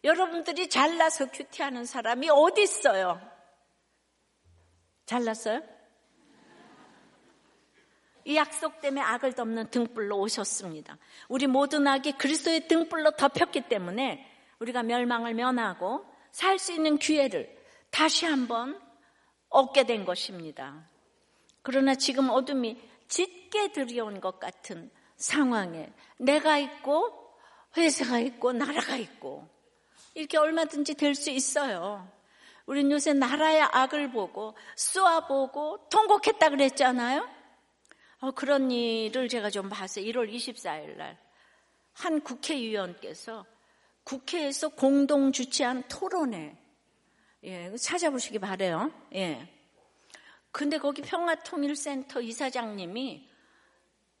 [0.03, 3.19] 여러분들이 잘나서 큐티하는 사람이 어디 있어요?
[5.05, 5.61] 잘났어요?
[8.29, 10.99] 이 약속 때문에 악을 덮는 등불로 오셨습니다.
[11.29, 14.23] 우리 모든 악이 그리스도의 등불로 덮였기 때문에
[14.59, 17.57] 우리가 멸망을 면하고 살 수 있는 기회를
[17.89, 18.79] 다시 한번
[19.49, 20.87] 얻게 된 것입니다.
[21.63, 27.33] 그러나 지금 어둠이 짙게 들여온 것 같은 상황에 내가 있고
[27.77, 29.47] 회사가 있고 나라가 있고
[30.13, 32.07] 이렇게 얼마든지 될 수 있어요.
[32.67, 37.38] 우린 요새 나라의 악을 보고 쏘아보고 통곡했다 그랬잖아요.
[38.19, 40.05] 어, 그런 일을 제가 좀 봤어요.
[40.05, 41.29] 1월 24일 날
[41.99, 43.45] 한 국회의원께서
[44.03, 46.57] 국회에서 공동 주최한 토론회
[47.43, 48.91] 예, 찾아보시기 바래요.
[49.15, 49.47] 예.
[50.51, 53.29] 근데 거기 평화통일센터 이사장님이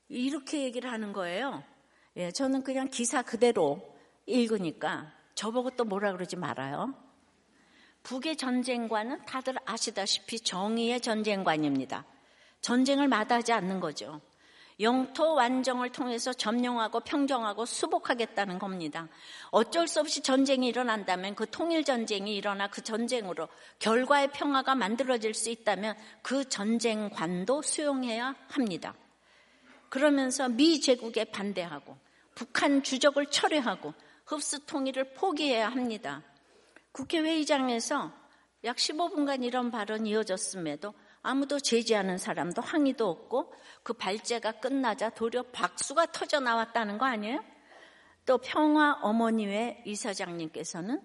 [0.09, 1.63] 이렇게 얘기를 하는 거예요.
[2.17, 6.93] 예, 저는 그냥 기사 그대로 읽으니까 저보고 또 뭐라 그러지 말아요.
[8.03, 12.05] 북의 전쟁관은 다들 아시다시피 정의의 전쟁관입니다.
[12.61, 14.21] 전쟁을 마다하지 않는 거죠.
[14.79, 19.09] 영토 완정을 통해서 점령하고 평정하고 수복하겠다는 겁니다.
[19.51, 25.49] 어쩔 수 없이 전쟁이 일어난다면 그 통일 전쟁이 일어나 그 전쟁으로 결과의 평화가 만들어질 수
[25.49, 28.95] 있다면 그 전쟁관도 수용해야 합니다.
[29.89, 31.97] 그러면서 미 제국에 반대하고
[32.33, 33.93] 북한 주적을 철회하고
[34.25, 36.23] 흡수 통일을 포기해야 합니다.
[36.93, 38.13] 국회 회의장에서
[38.63, 43.53] 약 15분간 이런 발언이 이어졌음에도 아무도 제지하는 사람도 항의도 없고
[43.83, 47.43] 그 발제가 끝나자 도리어 박수가 터져 나왔다는 거 아니에요?
[48.25, 51.01] 또 평화 어머니회 이사장님께서는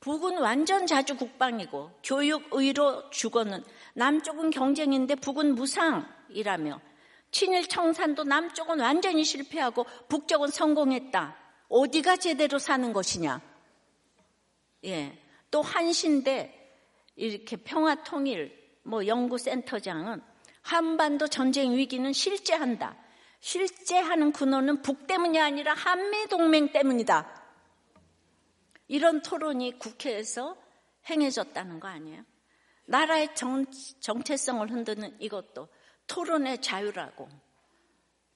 [0.00, 3.64] 북은 완전 자주 국방이고 교육 의로 주거는
[3.94, 6.80] 남쪽은 경쟁인데 북은 무상이라며
[7.30, 11.36] 친일 청산도 남쪽은 완전히 실패하고 북쪽은 성공했다.
[11.68, 13.40] 어디가 제대로 사는 것이냐?
[14.84, 15.18] 예.
[15.50, 16.52] 또 한신대
[17.16, 20.22] 이렇게 평화 통일 뭐 연구센터장은
[20.62, 22.96] 한반도 전쟁 위기는 실제한다.
[23.40, 27.42] 실제하는 근원은 북 때문이 아니라 한미 동맹 때문이다.
[28.88, 30.56] 이런 토론이 국회에서
[31.10, 32.24] 행해졌다는 거 아니에요?
[32.86, 33.66] 나라의 정,
[34.00, 35.68] 정체성을 흔드는 이것도
[36.06, 37.28] 토론의 자유라고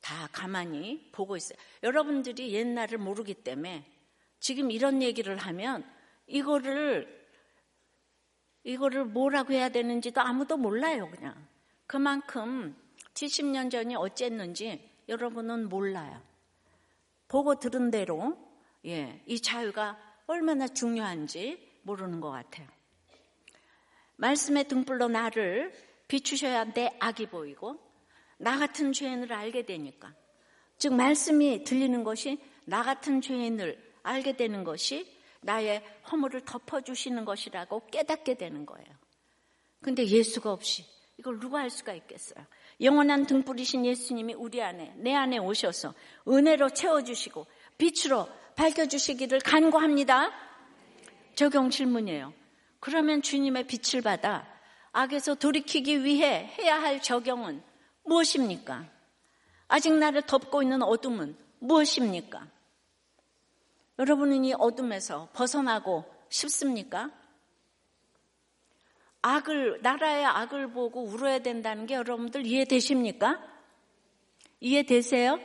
[0.01, 1.59] 다 가만히 보고 있어요.
[1.83, 3.85] 여러분들이 옛날을 모르기 때문에
[4.41, 5.85] 지금 이런 얘기를 하면
[6.27, 7.17] 이거를
[8.64, 11.35] 이거를 뭐라고 해야 되는지도 아무도 몰라요, 그냥.
[11.87, 12.77] 그만큼
[13.14, 16.21] 70년 전이 어쨌는지 여러분은 몰라요.
[17.29, 18.37] 보고 들은 대로,
[18.87, 22.68] 예, 이 자유가 얼마나 중요한지 모르는 것 같아요.
[24.16, 25.73] 말씀의 등불로 나를
[26.09, 27.79] 비추셔야 내 악이 보이고,
[28.38, 30.14] 나 같은 죄인을 알게 되니까.
[30.77, 38.35] 즉, 말씀이 들리는 것이 나 같은 죄인을 알게 되는 것이 나의 허물을 덮어주시는 것이라고 깨닫게
[38.35, 38.87] 되는 거예요.
[39.81, 40.85] 근데 예수가 없이
[41.18, 42.44] 이걸 누가 할 수가 있겠어요?
[42.81, 45.94] 영원한 등불이신 예수님이 우리 안에, 내 안에 오셔서
[46.27, 47.46] 은혜로 채워주시고
[47.77, 50.31] 빛으로 밝혀주시기를 간구합니다.
[51.35, 52.33] 적용 질문이에요.
[52.81, 54.46] 그러면 주님의 빛을 받아
[54.92, 57.62] 악에서 돌이키기 위해 해야 할 적용은
[58.05, 58.88] 무엇입니까?
[59.68, 62.48] 아직 나를 덮고 있는 어둠은 무엇입니까?
[63.99, 67.11] 여러분은 이 어둠에서 벗어나고 싶습니까?
[69.23, 73.43] 악을, 나라의 악을 보고 울어야 된다는 게 여러분들 이해되십니까?
[74.61, 75.41] 이해되세요?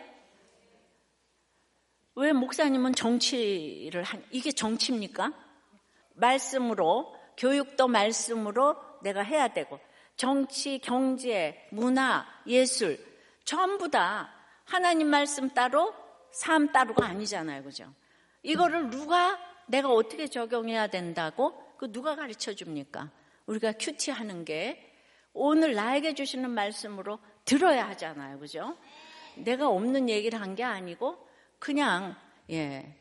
[2.15, 5.33] 왜 목사님은 정치를 한, 이게 정치입니까?
[6.13, 9.79] 말씀으로, 교육도 말씀으로 내가 해야 되고,
[10.15, 13.03] 정치, 경제, 문화, 예술,
[13.43, 14.31] 전부 다
[14.63, 15.91] 하나님 말씀 따로,
[16.31, 17.63] 삶 따로가 아니잖아요.
[17.63, 17.91] 그죠?
[18.43, 23.09] 이거를 누가 내가 어떻게 적용해야 된다고 그 누가 가르쳐 줍니까?
[23.45, 24.91] 우리가 큐티 하는 게
[25.33, 28.39] 오늘 나에게 주시는 말씀으로 들어야 하잖아요.
[28.39, 28.77] 그죠?
[29.35, 31.27] 내가 없는 얘기를 한 게 아니고
[31.59, 32.15] 그냥
[32.51, 32.95] 예.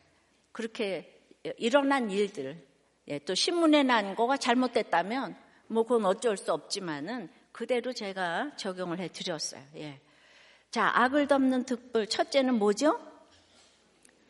[0.53, 1.21] 그렇게
[1.59, 2.65] 일어난 일들
[3.09, 9.09] 예, 또 신문에 난 거가 잘못됐다면 뭐 그건 어쩔 수 없지만은 그대로 제가 적용을 해
[9.09, 9.63] 드렸어요.
[9.77, 10.01] 예.
[10.71, 12.99] 자, 악을 덮는 특불 첫째는 뭐죠?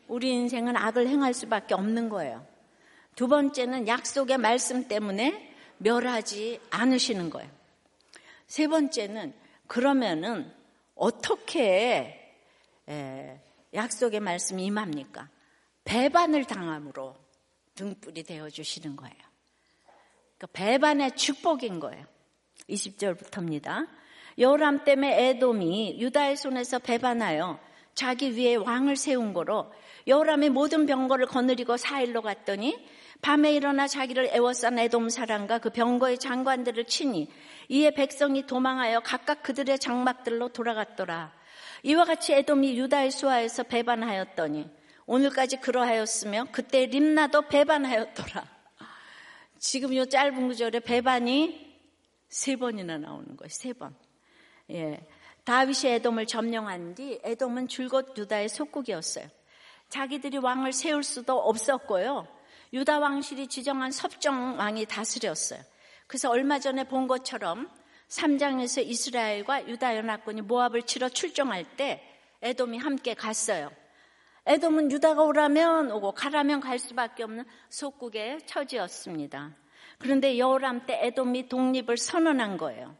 [0.07, 2.45] 우리 인생은 악을 행할 수밖에 없는 거예요.
[3.15, 7.49] 두 번째는 약속의 말씀 때문에 멸하지 않으시는 거예요.
[8.47, 9.33] 세 번째는
[9.67, 10.51] 그러면은
[10.95, 12.35] 어떻게
[13.73, 15.29] 약속의 말씀이 임합니까?
[15.83, 17.15] 배반을 당함으로
[17.75, 19.15] 등불이 되어 주시는 거예요.
[20.37, 22.05] 그러니까 배반의 축복인 거예요.
[22.69, 23.87] 20절부터입니다.
[24.37, 27.59] 여호람 때문에 에돔이 유다의 손에서 배반하여
[27.93, 29.71] 자기 위에 왕을 세운 거로
[30.07, 32.77] 여호람이 모든 병거를 거느리고 사일로 갔더니
[33.21, 37.29] 밤에 일어나 자기를 애워싼 에돔 사람과 그 병거의 장관들을 치니
[37.69, 41.31] 이에 백성이 도망하여 각각 그들의 장막들로 돌아갔더라.
[41.83, 44.69] 이와 같이 에돔이 유다의 수하에서 배반하였더니
[45.05, 48.45] 오늘까지 그러하였으며 그때 림나도 배반하였더라.
[49.59, 51.73] 지금 이 짧은 구절에 배반이
[52.27, 53.49] 세 번이나 나오는 거예요.
[53.49, 53.95] 세 번.
[54.71, 55.05] 예.
[55.45, 59.27] 다윗이 에돔을 점령한 뒤 에돔은 줄곧 유다의 속국이었어요.
[59.89, 62.27] 자기들이 왕을 세울 수도 없었고요.
[62.71, 65.59] 유다 왕실이 지정한 섭정 왕이 다스렸어요.
[66.07, 67.69] 그래서 얼마 전에 본 것처럼
[68.07, 72.01] 3장에서 이스라엘과 유다 연합군이 모압을 치러 출정할 때
[72.41, 73.71] 에돔이 함께 갔어요.
[74.45, 79.55] 에돔은 유다가 오라면 오고 가라면 갈 수밖에 없는 속국의 처지였습니다.
[79.99, 82.97] 그런데 여호람 때 에돔이 독립을 선언한 거예요.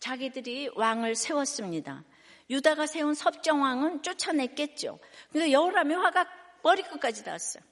[0.00, 2.04] 자기들이 왕을 세웠습니다.
[2.50, 4.98] 유다가 세운 섭정왕은 쫓아냈겠죠.
[5.32, 6.26] 근데 여호람이 화가
[6.62, 7.62] 머리끝까지 닿았어요.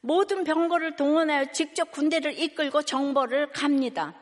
[0.00, 4.14] 모든 병거를 동원하여 직접 군대를 이끌고 정보를 갑니다.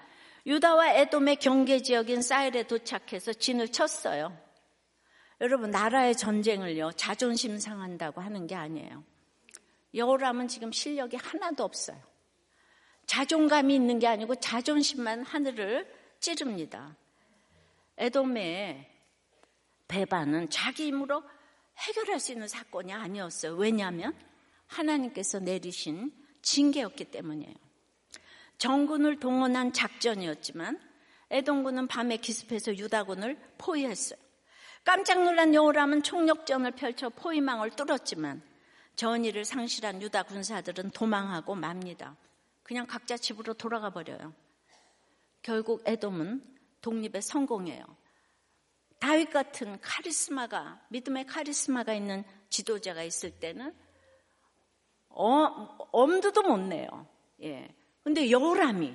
[0.47, 4.37] 유다와 에돔의 경계 지역인 사일에 도착해서 진을 쳤어요.
[5.41, 9.05] 여러분 나라의 전쟁을요 자존심 상한다고 하는 게 아니에요.
[9.95, 11.99] 여호람은 지금 실력이 하나도 없어요.
[13.07, 16.95] 자존감이 있는 게 아니고 자존심만 하늘을 찌릅니다.
[18.01, 18.91] 에돔의
[19.87, 21.23] 배반은 자기 힘으로
[21.79, 23.55] 해결할 수 있는 사건이 아니었어요.
[23.55, 24.15] 왜냐하면
[24.67, 27.55] 하나님께서 내리신 징계였기 때문이에요.
[28.59, 30.81] 정군을 동원한 작전이었지만
[31.31, 34.19] 에돔군은 밤에 기습해서 유다군을 포위했어요.
[34.85, 38.43] 깜짝 놀란 여호람은 총력전을 펼쳐 포위망을 뚫었지만
[38.97, 42.17] 전의를 상실한 유다 군사들은 도망하고 맙니다.
[42.63, 44.35] 그냥 각자 집으로 돌아가 버려요.
[45.43, 47.85] 결국 에돔은 독립에 성공해요.
[48.99, 53.75] 다윗 같은 카리스마가 믿음의 카리스마가 있는 지도자가 있을 때는
[55.09, 55.27] 어,
[55.93, 57.07] 엄두도 못 내요.
[57.43, 57.69] 예.
[58.03, 58.95] 근데 여호람이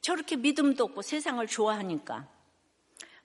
[0.00, 2.28] 저렇게 믿음도 없고 세상을 좋아하니까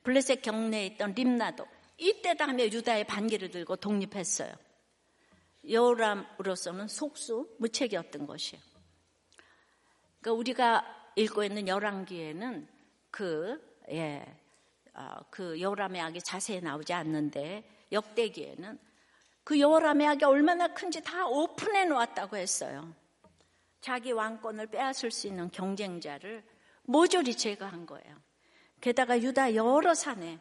[0.04, 1.66] 블레셋 경내에 있던 림나도
[1.98, 4.52] 이때다 하며 유다의 반기를 들고 독립했어요.
[5.70, 8.64] 여호람으로서는 속수 무책이었던 것이에요.
[10.20, 12.68] 그러니까 우리가 읽고 있는 열왕기에는
[13.12, 14.26] 그, 예,
[14.94, 18.80] 어, 그 여호람의 악이 자세히 나오지 않는데 역대기에는
[19.44, 22.94] 그 여호람의 악이 얼마나 큰지 다 오픈해 놓았다고 했어요.
[23.82, 26.44] 자기 왕권을 빼앗을 수 있는 경쟁자를
[26.84, 28.16] 모조리 제거한 거예요.
[28.80, 30.40] 게다가 유다 여러 산에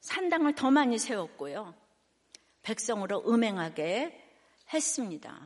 [0.00, 1.74] 산당을 더 많이 세웠고요.
[2.62, 4.22] 백성으로 음행하게
[4.72, 5.40] 했습니다.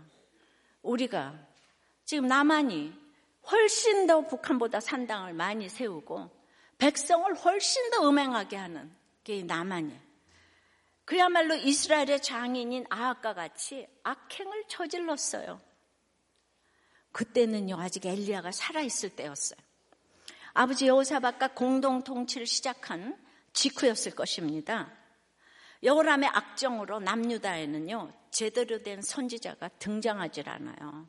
[0.83, 1.39] 우리가
[2.05, 2.93] 지금 남한이
[3.51, 6.31] 훨씬 더 북한보다 산당을 많이 세우고
[6.81, 8.91] 백성을 훨씬 더 음행하게 하는
[9.23, 10.01] 게 남한이에요.
[11.05, 15.61] 그야말로 이스라엘의 장인인 아합과 같이 악행을 저질렀어요.
[17.13, 19.59] 그때는요, 아직 엘리야가 살아 있을 때였어요.
[20.53, 23.19] 아버지 여호사박과 공동 통치를 시작한
[23.53, 24.93] 직후였을 것입니다.
[25.83, 31.09] 여호람의 악정으로 남유다에는요, 제대로 된 선지자가 등장하질 않아요.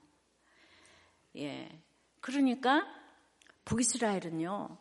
[1.37, 1.69] 예.
[2.19, 2.87] 그러니까
[3.65, 4.77] 북이스라엘은요,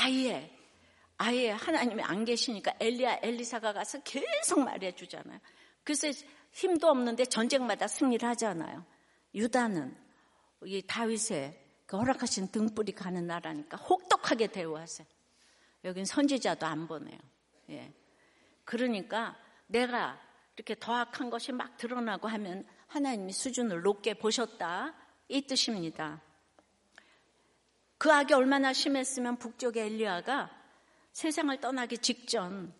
[0.00, 0.50] 아예,
[1.18, 5.38] 아예 하나님이 안 계시니까 엘리야, 엘리사가 가서 계속 말해 주잖아요.
[5.84, 6.08] 그래서
[6.52, 8.84] 힘도 없는데 전쟁마다 승리를 하잖아요.
[9.34, 9.96] 유다는
[10.64, 15.06] 이 다윗의 그 허락하신 등불이 가는 나라니까 혹독하게 대우하세요.
[15.84, 17.18] 여긴 선지자도 안 보내요.
[17.70, 17.92] 예.
[18.64, 20.18] 그러니까 내가
[20.56, 24.94] 이렇게 더 악한 것이 막 드러나고 하면 하나님이 수준을 높게 보셨다.
[25.28, 26.20] 이 뜻입니다.
[28.02, 30.50] 그 악이 얼마나 심했으면 북쪽의 엘리야가
[31.12, 32.74] 세상을 떠나기 직전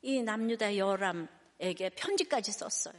[0.00, 2.94] 이 남유다 여람에게 편지까지 썼어요.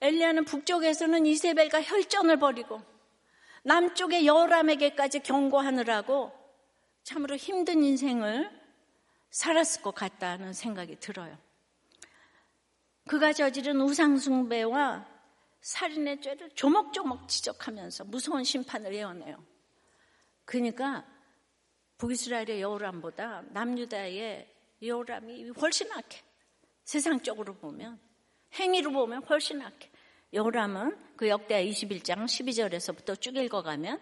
[0.00, 2.82] 엘리야는 북쪽에서는 이세벨과 혈전을 벌이고
[3.62, 6.32] 남쪽의 여람에게까지 경고하느라고
[7.04, 8.50] 참으로 힘든 인생을
[9.30, 11.38] 살았을 것 같다는 생각이 들어요.
[13.06, 15.06] 그가 저지른 우상숭배와
[15.60, 19.49] 살인의 죄를 조목조목 지적하면서 무서운 심판을 예언해요.
[20.50, 21.04] 그러니까
[21.98, 26.20] 북이스라엘의 여호람보다 남유다의 여호람이 훨씬 악해.
[26.82, 28.00] 세상적으로 보면
[28.54, 29.88] 행위로 보면 훨씬 악해.
[30.32, 34.00] 여호람은 그 역대 21장 12절에서부터 쭉 읽어가면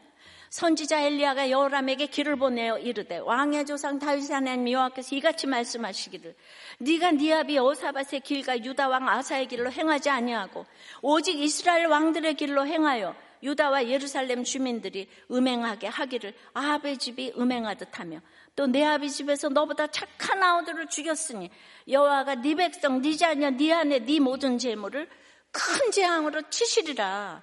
[0.48, 6.34] 선지자 엘리야가 여호람에게 길을 보내어 이르되 왕의 조상 다윗의 하나님 여호와께서 이같이 말씀하시기를
[6.78, 10.64] 네가 네 아비 여호사밧의 길과 유다 왕 아사의 길로 행하지 아니하고
[11.02, 18.20] 오직 이스라엘 왕들의 길로 행하여 유다와 예루살렘 주민들이 음행하게 하기를 아합의 집이 음행하듯 하며
[18.56, 21.50] 또 내 아비 집에서 너보다 착한 아우들을 죽였으니
[21.88, 25.08] 여호와가 네 백성 네 자녀 네 아내 네 모든 재물을
[25.52, 27.42] 큰 재앙으로 치시리라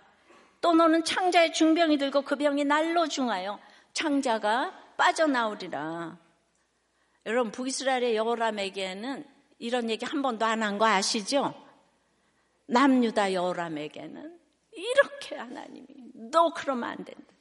[0.62, 3.60] 또 너는 창자의 중병이 들고 그 병이 날로 중하여
[3.94, 6.18] 창자가 빠져나오리라
[7.26, 9.26] 여러분 북이스라엘의 여호람에게는
[9.60, 11.54] 이런 얘기 한 번도 안 한 거 아시죠?
[12.68, 14.35] 남유다 여호람에게는
[14.76, 17.34] 이렇게 하나님이 너 그러면 안 된다.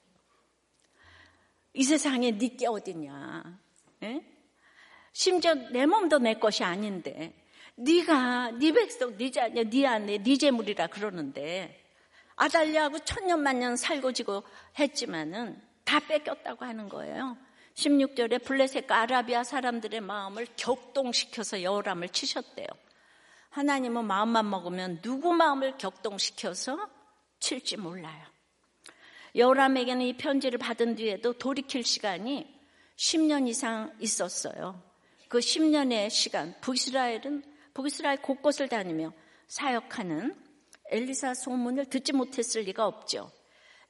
[1.72, 3.58] 이 세상에 네게 어디냐?
[4.04, 4.24] 에?
[5.12, 7.34] 심지어 내 몸도 내 것이 아닌데
[7.76, 11.84] 네가 네 백성, 네 자녀, 네 아내, 네 재물이라 그러는데
[12.36, 14.44] 아달리하고 천년만년 살고 지고
[14.78, 17.36] 했지만은 다 뺏겼다고 하는 거예요.
[17.74, 22.66] 16절에 블레셋과 아라비아 사람들의 마음을 격동시켜서 여호람을 치셨대요.
[23.50, 26.88] 하나님은 마음만 먹으면 누구 마음을 격동시켜서
[27.44, 28.24] 칠지 몰라요.
[29.34, 32.48] 여호람에게는 이 편지를 받은 뒤에도 돌이킬 시간이
[32.96, 34.82] 10년 이상 있었어요.
[35.28, 39.12] 그 10년의 시간, 북이스라엘은 북이스라엘 곳곳을 다니며
[39.48, 40.34] 사역하는
[40.90, 43.30] 엘리사 소문을 듣지 못했을 리가 없죠.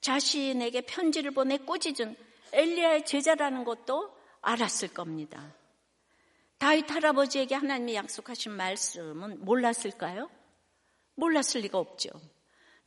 [0.01, 2.17] 자신에게 편지를 보내 꾸짖은
[2.53, 5.55] 엘리야의 제자라는 것도 알았을 겁니다.
[6.59, 10.29] 다윗 할아버지에게 하나님이 약속하신 말씀은 몰랐을까요?
[11.15, 12.11] 몰랐을 리가 없죠.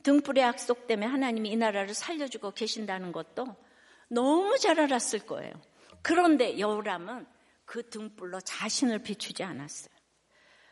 [0.02, 3.56] 등불의 약속 때문에 하나님이 이 나라를 살려주고 계신다는 것도
[4.08, 5.52] 너무 잘 알았을 거예요.
[6.02, 7.26] 그런데 여우람은
[7.64, 9.94] 그 등불로 자신을 비추지 않았어요.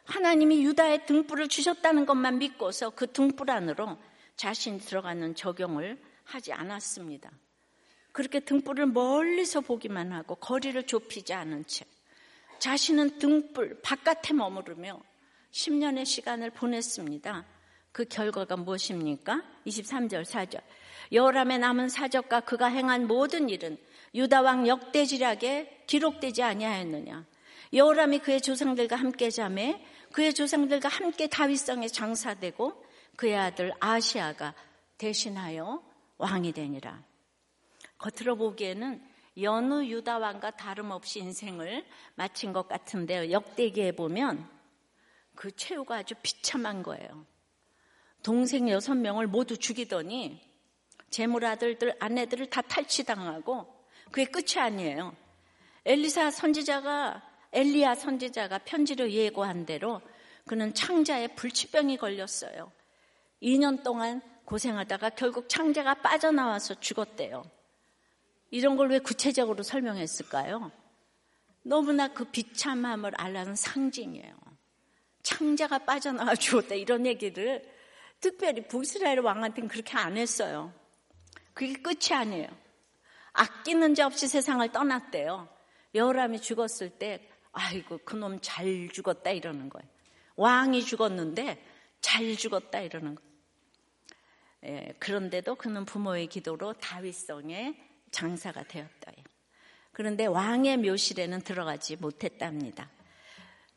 [0.04, 3.98] 하나님이 유다의 등불을 주셨다는 것만 믿고서 그 등불 안으로
[4.36, 7.30] 자신이 들어가는 적용을 하지 않았습니다.
[8.12, 11.84] 그렇게 등불을 멀리서 보기만 하고 거리를 좁히지 않은 채
[12.58, 15.00] 자신은 등불 바깥에 머무르며
[15.52, 17.44] 10년의 시간을 보냈습니다.
[17.96, 19.42] 그 결과가 무엇입니까?
[19.66, 20.60] 23절 4절.
[21.12, 23.78] 여호람의 남은 사적과 그가 행한 모든 일은
[24.14, 27.24] 유다 왕 역대지략에 기록되지 아니하였느냐.
[27.72, 29.82] 여호람이 그의 조상들과 함께 잠에
[30.12, 32.84] 그의 조상들과 함께 다윗성에 장사되고
[33.16, 34.52] 그의 아들 아시아가
[34.98, 35.82] 대신하여
[36.18, 37.02] 왕이 되니라.
[37.96, 39.02] 겉으로 보기에는
[39.40, 43.30] 여느 유다 왕과 다름없이 인생을 마친 것 같은데요.
[43.30, 44.46] 역대기에 보면
[45.34, 47.24] 그 최후가 아주 비참한 거예요.
[48.26, 50.40] 동생 여섯 명을 모두 죽이더니
[51.10, 53.72] 재물 아들들 아내들을 다 탈취당하고
[54.10, 55.14] 그게 끝이 아니에요.
[55.84, 57.22] 엘리사 선지자가
[57.52, 60.00] 엘리야 선지자가 편지로 예고한 대로
[60.44, 62.72] 그는 창자에 불치병이 걸렸어요.
[63.40, 67.44] 2년 동안 고생하다가 결국 창자가 빠져나와서 죽었대요.
[68.50, 70.72] 이런 걸 왜 구체적으로 설명했을까요?
[71.62, 74.34] 너무나 그 비참함을 알라는 상징이에요.
[75.22, 77.75] 창자가 빠져나와 죽었다 이런 얘기를
[78.26, 80.72] 특별히 북이스라엘 왕한테는 그렇게 안 했어요.
[81.54, 82.48] 그게 끝이 아니에요.
[83.32, 85.48] 아끼는 자 없이 세상을 떠났대요.
[85.94, 89.88] 여호람이 죽었을 때 아이고 그놈 잘 죽었다 이러는 거예요.
[90.34, 91.64] 왕이 죽었는데
[92.00, 93.30] 잘 죽었다 이러는 거예요.
[94.64, 97.76] 예, 그런데도 그는 부모의 기도로 다윗성에
[98.10, 99.16] 장사가 되었다요.
[99.92, 102.90] 그런데 왕의 묘실에는 들어가지 못했답니다.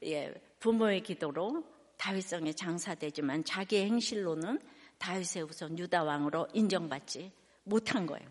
[0.06, 1.64] 예, 부모의 기도로
[2.00, 4.60] 다윗성에 장사되지만 자기의 행실로는
[4.98, 7.32] 다윗의 우선 유다 왕으로 인정받지
[7.66, 8.28] 못한 거예요.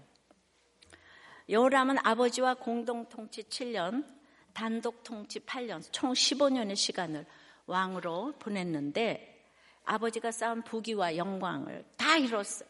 [1.48, 4.04] 여호람은 아버지와 공동 통치 7년,
[4.52, 7.26] 단독 통치 8년, 총 15년의 시간을
[7.66, 9.46] 왕으로 보냈는데
[9.84, 12.68] 아버지가 쌓은 부귀와 영광을 다 잃었어요.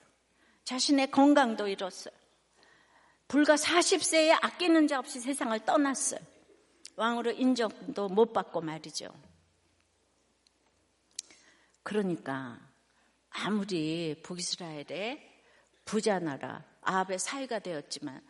[0.64, 2.14] 자신의 건강도 잃었어요.
[3.26, 6.20] 불과 40세에 아끼는 자 없이 세상을 떠났어요.
[6.96, 9.12] 왕으로 인정도 못 받고 말이죠.
[11.88, 12.60] 그러니까
[13.30, 15.26] 아무리 북이스라엘의
[15.86, 18.20] 부자 나라 아합의 사이가 되었지만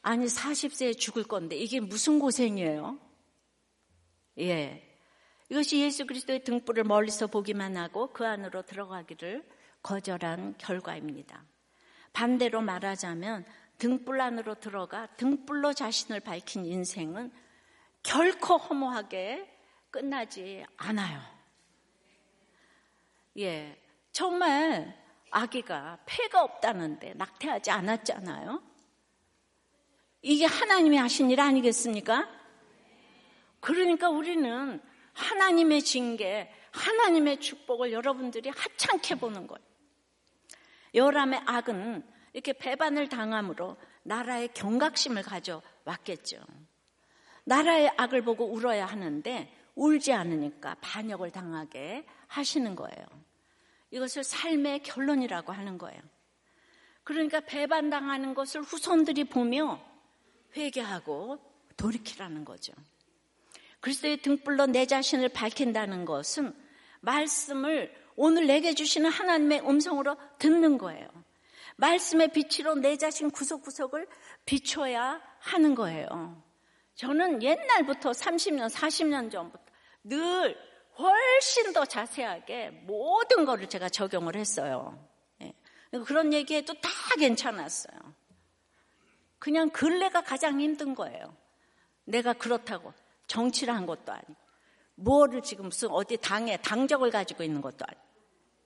[0.00, 2.98] 아니 40세에 죽을 건데 이게 무슨 고생이에요?
[4.38, 4.96] 예.
[5.50, 9.46] 이것이 예수 그리스도의 등불을 멀리서 보기만 하고 그 안으로 들어가기를
[9.82, 11.44] 거절한 결과입니다.
[12.14, 13.44] 반대로 말하자면
[13.76, 17.30] 등불 안으로 들어가 등불로 자신을 밝힌 인생은
[18.02, 19.50] 결코 허무하게
[19.90, 21.33] 끝나지 않아요.
[23.38, 23.76] 예,
[24.12, 24.96] 정말
[25.30, 28.62] 아기가 폐가 없다는데 낙태하지 않았잖아요.
[30.22, 32.28] 이게 하나님이 하신 일 아니겠습니까?
[33.60, 34.80] 그러니까 우리는
[35.12, 39.64] 하나님의 징계, 하나님의 축복을 여러분들이 하찮게 보는 거예요.
[40.94, 46.38] 여람의 악은 이렇게 배반을 당함으로 나라의 경각심을 가져왔겠죠.
[47.44, 53.06] 나라의 악을 보고 울어야 하는데 울지 않으니까 반역을 당하게 하시는 거예요.
[53.90, 56.00] 이것을 삶의 결론이라고 하는 거예요.
[57.04, 59.80] 그러니까 배반당하는 것을 후손들이 보며
[60.56, 61.38] 회개하고
[61.76, 62.72] 돌이키라는 거죠.
[63.80, 66.54] 그리스도의 등불로 내 자신을 밝힌다는 것은
[67.02, 71.08] 말씀을 오늘 내게 주시는 하나님의 음성으로 듣는 거예요.
[71.76, 74.08] 말씀의 빛으로 내 자신 구석구석을
[74.46, 76.42] 비춰야 하는 거예요.
[76.94, 79.64] 저는 옛날부터 30년, 40년 전부터
[80.04, 80.56] 늘
[80.98, 84.98] 훨씬 더 자세하게 모든 거를 제가 적용을 했어요.
[85.42, 85.52] 예.
[86.06, 86.88] 그런 얘기해도 다
[87.18, 87.98] 괜찮았어요.
[89.38, 91.36] 그냥 근래가 가장 힘든 거예요.
[92.04, 92.92] 내가 그렇다고
[93.26, 94.34] 정치를 한 것도 아니고,
[94.96, 98.02] 뭐를 지금 무슨 어디 당에 당적을 가지고 있는 것도 아니고,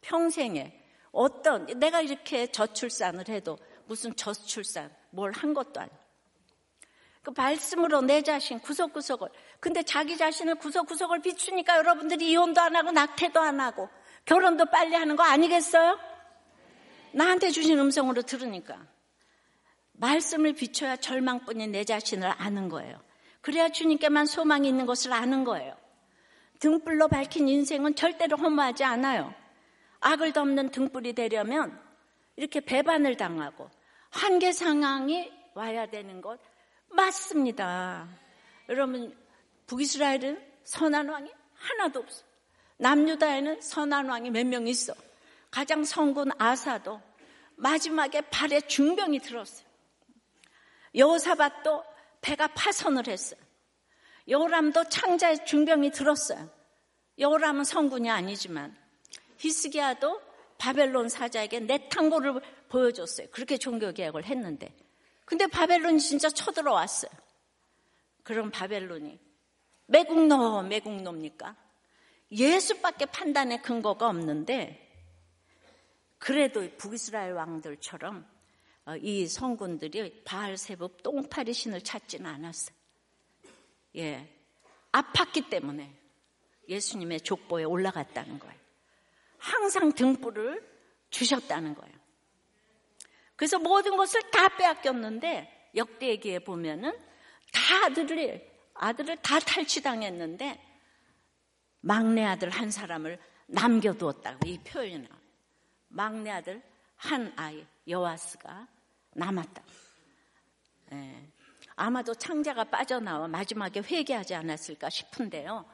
[0.03, 5.97] 평생에 어떤, 내가 이렇게 저출산을 해도 무슨 저출산, 뭘 한 것도 아니고,
[7.29, 9.29] 그 말씀으로 내 자신 구석구석을
[9.61, 13.91] 근데 자기 자신을 구석구석을 비추니까 여러분들이 이혼도 안 하고 낙태도 안 하고
[14.25, 15.99] 결혼도 빨리 하는 거 아니겠어요?
[17.13, 18.79] 나한테 주신 음성으로 들으니까
[19.93, 22.99] 말씀을 비춰야 절망뿐인 내 자신을 아는 거예요.
[23.43, 25.77] 그래야 주님께만 소망이 있는 것을 아는 거예요.
[26.61, 29.35] 등불로 밝힌 인생은 절대로 허무하지 않아요.
[30.01, 31.79] 악을 덮는 등불이 되려면
[32.37, 33.69] 이렇게 배반을 당하고
[34.09, 36.48] 한계 상황이 와야 되는 것
[36.91, 38.09] 맞습니다.
[38.69, 39.17] 여러분,
[39.67, 42.25] 북이스라엘은 선한 왕이 하나도 없어.
[42.79, 44.95] 남유다에는 선한 왕이 몇 명 있어.
[45.51, 47.01] 가장 성군 아사도
[47.57, 49.67] 마지막에 발에 중병이 들었어요.
[50.95, 51.85] 여호사밧도
[52.21, 53.41] 배가 파선을 했어요.
[54.29, 56.51] 여호람도 창자에 중병이 들었어요.
[57.19, 58.77] 여호람은 성군이 아니지만
[59.39, 60.21] 히스기야도
[60.59, 63.29] 바벨론 사자에게 내 탕고를 보여줬어요.
[63.31, 64.75] 그렇게 종교 개혁을 했는데
[65.29, 67.11] 근데 바벨론이 진짜 쳐들어왔어요.
[68.23, 69.21] 그럼 바벨론이
[69.85, 71.55] 매국노, 매국노입니까?
[72.33, 74.87] 예수밖에 판단의 근거가 없는데
[76.17, 78.27] 그래도 북이스라엘 왕들처럼
[78.87, 82.75] 어, 이 성군들이 바알세법 똥파리 신을 찾지는 않았어요.
[83.97, 84.35] 예.
[84.93, 85.95] 아팠기 때문에
[86.71, 88.59] 예수님의 족보에 올라갔다는 거예요.
[89.37, 90.67] 항상 등불을
[91.11, 91.98] 주셨다는 거예요.
[93.39, 96.91] 그래서 모든 것을 다 빼앗겼는데 역대기에 보면은
[97.53, 98.43] 다 아들이
[98.75, 100.61] 아들을 다 탈취당했는데
[101.81, 103.17] 막내 아들 한 사람을
[103.47, 105.23] 남겨두었다고 이 표현이 나와요.
[105.87, 106.61] 막내 아들
[106.97, 108.67] 한 아이 여와스가
[109.13, 109.63] 남았다.
[110.95, 111.31] 예.
[111.77, 115.65] 아마도 창자가 빠져나와 마지막에 회개하지 않았을까 싶은데요.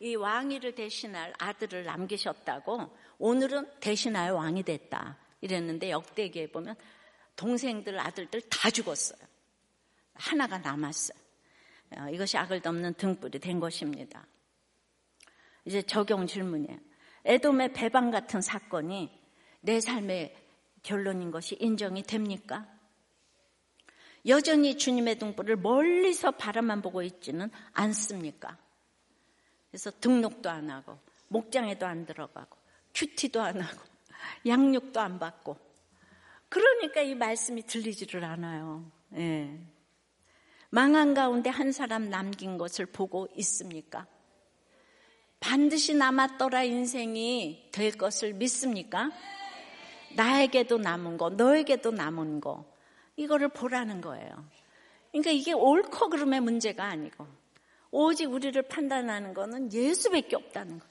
[0.00, 5.16] 이 왕위를 대신할 아들을 남기셨다고 오늘은 대신할 왕이 됐다.
[5.40, 6.76] 이랬는데 역대기에 보면
[7.36, 9.18] 동생들, 아들들 다 죽었어요.
[10.14, 11.18] 하나가 남았어요.
[11.96, 14.26] 어, 이것이 악을 덮는 등불이 된 것입니다.
[15.64, 16.78] 이제 적용 질문이에요.
[17.24, 19.10] 에돔의 배방 같은 사건이
[19.60, 20.36] 내 삶의
[20.82, 22.68] 결론인 것이 인정이 됩니까?
[24.26, 28.58] 여전히 주님의 등불을 멀리서 바라만 보고 있지는 않습니까?
[29.70, 32.56] 그래서 등록도 안 하고, 목장에도 안 들어가고,
[32.94, 33.80] 큐티도 안 하고,
[34.46, 35.58] 양육도 안 받고,
[36.54, 38.88] 그러니까 이 말씀이 들리지를 않아요.
[39.16, 39.58] 예.
[40.70, 44.06] 망한 가운데 한 사람 남긴 것을 보고 있습니까?
[45.40, 49.10] 반드시 남았더라 인생이 될 것을 믿습니까?
[50.14, 52.64] 나에게도 남은 거, 너에게도 남은 거,
[53.16, 54.48] 이거를 보라는 거예요.
[55.10, 57.26] 그러니까 이게 옳고 그름의 문제가 아니고,
[57.90, 60.86] 오직 우리를 판단하는 거는 예수밖에 없다는 거.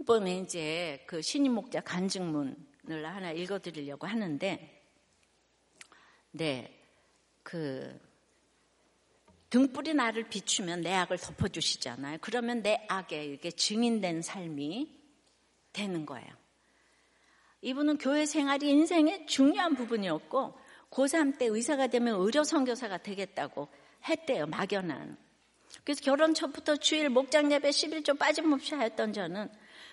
[0.00, 4.82] 이번에 이제 그 신임 목자 간증문 을 하나 읽어드리려고 하는데,
[6.32, 6.82] 네,
[7.42, 7.98] 그,
[9.50, 12.18] 등불이 나를 비추면 내 악을 덮어주시잖아요.
[12.20, 14.96] 그러면 내 악에 이렇게 증인된 삶이
[15.72, 16.28] 되는 거예요.
[17.62, 20.58] 이분은 교회 생활이 인생의 중요한 부분이었고,
[20.90, 23.68] 고3 때 의사가 되면 의료 선교사가 되겠다고
[24.08, 25.16] 했대요, 막연한.
[25.84, 29.48] 그래서 결혼 전부터 주일 목장 예배 11조 빠짐없이 하였던 저는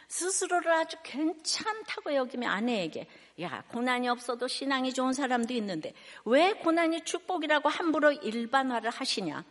[0.07, 3.07] 스스로를 아주 괜찮다고 여기며 아내에게
[3.41, 5.93] 야 고난이 없어도 신앙이 좋은 사람도 있는데
[6.25, 9.43] 왜 고난이 축복이라고 함부로 일반화를 하시냐?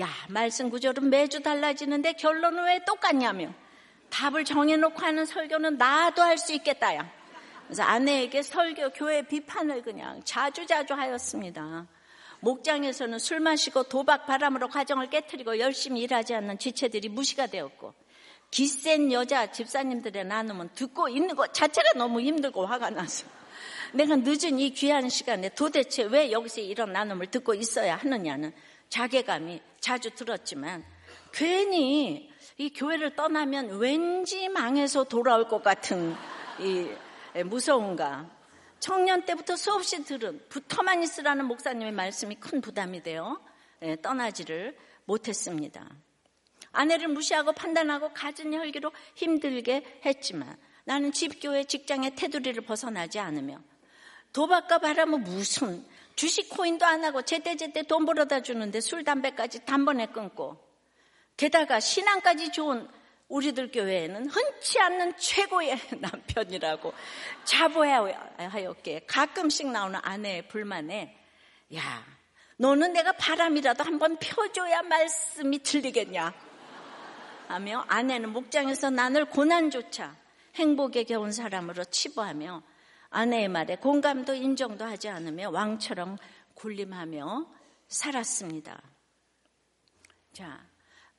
[0.00, 3.52] 야 말씀 구절은 매주 달라지는데 결론은 왜 똑같냐며.
[4.10, 7.10] 답을 정해놓고 하는 설교는 나도 할 수 있겠다야.
[7.66, 11.86] 그래서 아내에게 설교 교회 비판을 그냥 자주자주 하였습니다.
[12.40, 17.92] 목장에서는 술 마시고 도박 바람으로 가정을 깨뜨리고 열심히 일하지 않는 지체들이 무시가 되었고
[18.50, 23.26] 기센 여자 집사님들의 나눔은 듣고 있는 것 자체가 너무 힘들고 화가 나서
[23.92, 28.52] 내가 늦은 이 귀한 시간에 도대체 왜 여기서 이런 나눔을 듣고 있어야 하느냐는
[28.88, 30.84] 자괴감이 자주 들었지만
[31.32, 36.14] 괜히 이 교회를 떠나면 왠지 망해서 돌아올 것 같은
[36.58, 36.88] 이
[37.44, 38.28] 무서움과
[38.80, 43.40] 청년 때부터 수없이 들은 붙어만 있으라는 목사님의 말씀이 큰 부담이 되어
[43.82, 45.88] 예, 떠나지를 못했습니다.
[46.72, 53.60] 아내를 무시하고 판단하고 갖은 혈기로 힘들게 했지만 나는 집교회 직장의 테두리를 벗어나지 않으며
[54.32, 60.58] 도박과 바람은 무슨 주식 코인도 안 하고 제때제때 돈 벌어다 주는데 술, 담배까지 단번에 끊고
[61.36, 62.88] 게다가 신앙까지 좋은
[63.28, 66.92] 우리들 교회에는 흔치 않는 최고의 남편이라고
[67.44, 71.14] 자부하였기에 가끔씩 나오는 아내의 불만에
[71.74, 72.06] 야
[72.56, 76.47] 너는 내가 바람이라도 한번 펴줘야 말씀이 들리겠냐
[77.48, 80.14] 하며 아내는 목장에서 나눌 고난조차
[80.54, 82.62] 행복에 겨운 사람으로 치부하며
[83.10, 86.18] 아내의 말에 공감도 인정도 하지 않으며 왕처럼
[86.54, 87.46] 군림하며
[87.88, 88.82] 살았습니다.
[90.32, 90.60] 자,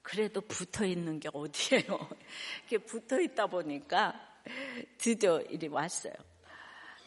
[0.02, 1.84] 그래도 붙어 있는 게 어디예요?
[2.70, 4.14] 이렇게 붙어 있다 보니까
[4.98, 6.14] 드디어 일이 왔어요.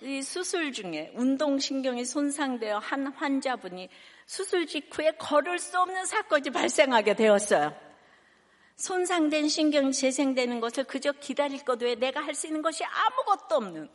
[0.01, 3.89] 이 수술 중에 운동신경이 손상되어 한 환자분이
[4.27, 7.92] 수술 직후에 걸을 수 없는 사건이 발생하게 되었어요.
[8.83, 13.89] 손상된 신경이 재생되는 것을 그저 기다릴 것 외에 내가 할 수 있는 것이 아무것도 없는.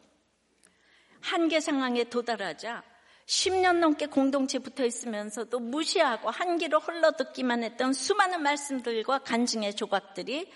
[1.20, 2.84] 한계 상황에 도달하자
[3.26, 10.50] 10년 넘게 공동체 붙어 있으면서도 무시하고 한기로 흘러듣기만 했던 수많은 말씀들과 간증의 조각들이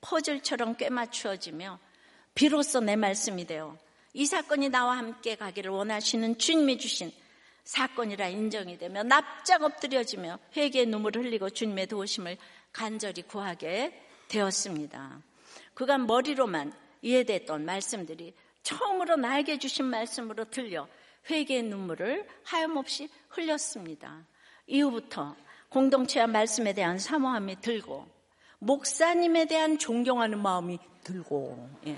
[0.00, 1.78] 퍼즐처럼 꿰맞추어지며
[2.34, 3.78] 비로소 내 말씀이 되어
[4.14, 7.12] 이 사건이 나와 함께 가기를 원하시는 주님이 주신
[7.62, 12.36] 사건이라 인정이 되며 납작 엎드려지며 회개의 눈물을 흘리고 주님의 도우심을
[12.76, 13.98] 간절히 구하게
[14.28, 15.22] 되었습니다.
[15.72, 20.86] 그간 머리로만 이해됐던 말씀들이 처음으로 나에게 주신 말씀으로 들려
[21.30, 24.26] 회개의 눈물을 하염없이 흘렸습니다.
[24.66, 25.34] 이후부터
[25.70, 28.06] 공동체와 말씀에 대한 사모함이 들고
[28.58, 31.96] 목사님에 대한 존경하는 마음이 들고 예.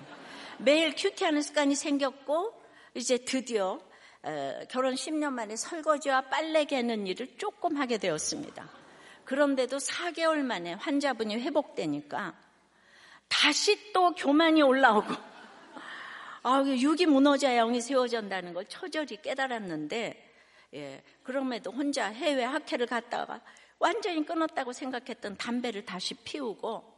[0.59, 2.53] 매일 큐티하는 습관이 생겼고
[2.95, 3.81] 이제 드디어
[4.23, 8.78] 어, 결혼 10년 만에 설거지와 빨래 개는 일을 조금 하게 되었습니다.
[9.29, 12.35] 그런데도 4개월 만에 환자분이 회복되니까
[13.29, 15.07] 다시 또 교만이 올라오고
[16.45, 20.33] 아, 육이 무너져야 영이 세워진다는 걸 처절히 깨달았는데
[20.73, 23.43] 예, 그럼에도 혼자 해외 학회를 갔다가
[23.79, 26.91] 완전히 끊었다고 생각했던 담배를 다시 피우고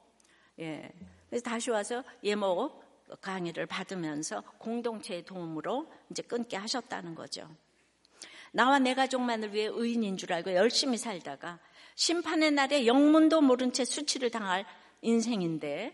[0.61, 0.89] 예,
[1.29, 2.81] 그래서 다시 와서 예목
[3.21, 7.51] 강의를 받으면서 공동체의 도움으로 이제 끊게 하셨다는 거죠.
[8.53, 11.59] 나와 내 가족만을 위해 의인인 줄 알고 열심히 살다가
[12.05, 14.65] 심판의 날에 영문도 모른 채 수치를 당할
[15.03, 15.93] 인생인데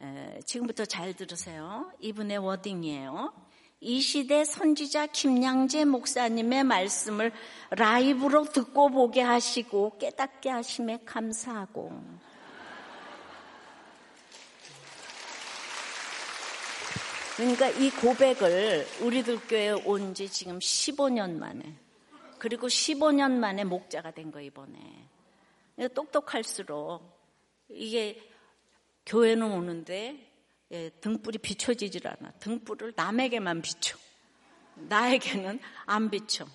[0.00, 1.92] 에, 지금부터 잘 들으세요.
[2.00, 3.32] 이분의 워딩이에요.
[3.78, 7.30] 이 시대 선지자 김양재 목사님의 말씀을
[7.70, 11.92] 라이브로 듣고 보게 하시고 깨닫게 하심에 감사하고
[17.36, 21.76] 그러니까 이 고백을 우리들 교회에 온 지 지금 15년 만에
[22.40, 25.11] 그리고 15년 만에 목자가 된 거 이번에
[25.88, 27.02] 똑똑할수록
[27.68, 28.22] 이게
[29.06, 30.32] 교회는 오는데
[30.70, 32.32] 예, 등불이 비춰지질 않아.
[32.38, 33.98] 등불을 남에게만 비춰.
[34.74, 36.46] 나에게는 안 비춰.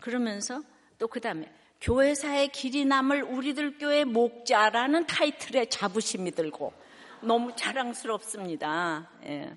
[0.00, 0.62] 그러면서
[0.98, 6.72] 또 그 다음에 교회사의 길이 남을 우리들 교회 목자라는 타이틀에 자부심이 들고
[7.22, 9.10] 너무 자랑스럽습니다.
[9.24, 9.56] 예.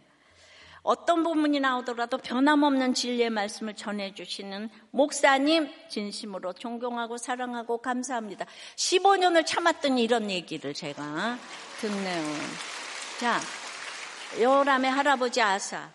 [0.82, 8.46] 어떤 부분이 나오더라도 변함없는 진리의 말씀을 전해주시는 목사님 진심으로 존경하고 사랑하고 감사합니다.
[8.76, 11.38] 15년을 참았더니 이런 얘기를 제가
[11.82, 12.24] 듣네요.
[13.20, 13.40] 자,
[14.40, 15.90] 여호람의 할아버지 아사,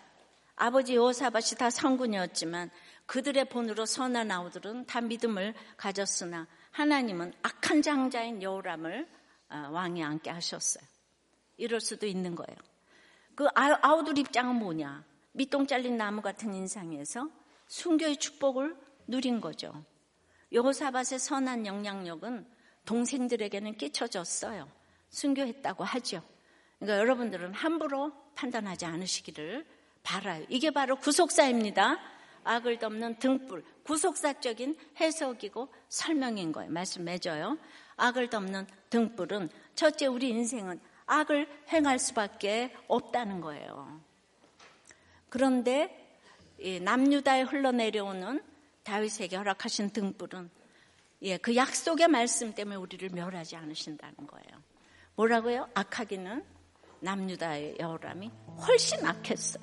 [0.55, 2.69] 아버지 요사밭이 다 성군이었지만
[3.05, 9.07] 그들의 본으로 선한 아우들은 다 믿음을 가졌으나 하나님은 악한 장자인 여호람을
[9.49, 10.83] 아, 왕이 앉게 하셨어요.
[11.57, 12.57] 이럴 수도 있는 거예요.
[13.35, 15.03] 그 아우들 입장은 뭐냐?
[15.33, 17.29] 밑동 잘린 나무 같은 인상에서
[17.67, 18.77] 순교의 축복을
[19.07, 19.83] 누린 거죠.
[20.51, 22.47] 여호사밧의 선한 영향력은
[22.85, 24.69] 동생들에게는 끼쳐졌어요.
[25.09, 26.21] 순교했다고 하죠.
[26.79, 29.65] 그러니까 여러분들은 함부로 판단하지 않으시기를
[30.03, 30.45] 바라요.
[30.49, 31.99] 이게 바로 구속사입니다.
[32.43, 36.71] 악을 덮는 등불, 구속사적인 해석이고 설명인 거예요.
[36.71, 37.57] 말씀 맺어요.
[37.97, 44.01] 악을 덮는 등불은 첫째 우리 인생은 악을 행할 수밖에 없다는 거예요.
[45.29, 46.01] 그런데
[46.81, 48.41] 남유다에 흘러내려오는
[48.83, 50.49] 다윗에게 허락하신 등불은
[51.23, 54.61] 예, 그 약속의 말씀 때문에 우리를 멸하지 않으신다는 거예요.
[55.15, 55.69] 뭐라고요?
[55.73, 56.43] 악하기는
[56.99, 58.31] 남유다의 여호람이
[58.67, 59.59] 훨씬 악했어.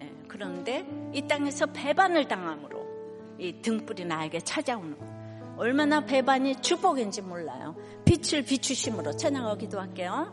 [0.00, 5.13] 예, 그런데 이 땅에서 배반을 당함으로 이 등불이 나에게 찾아오는 거.
[5.56, 7.76] 얼마나 배반이 축복인지 몰라요.
[8.04, 10.32] 빛을 비추심으로 찬양하고 기도할게요.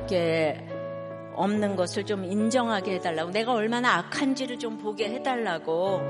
[0.03, 0.57] 수밖에
[1.35, 6.01] 없는 것을 좀 인정하게 해달라고 내가 얼마나 악한지를 좀 보게 해달라고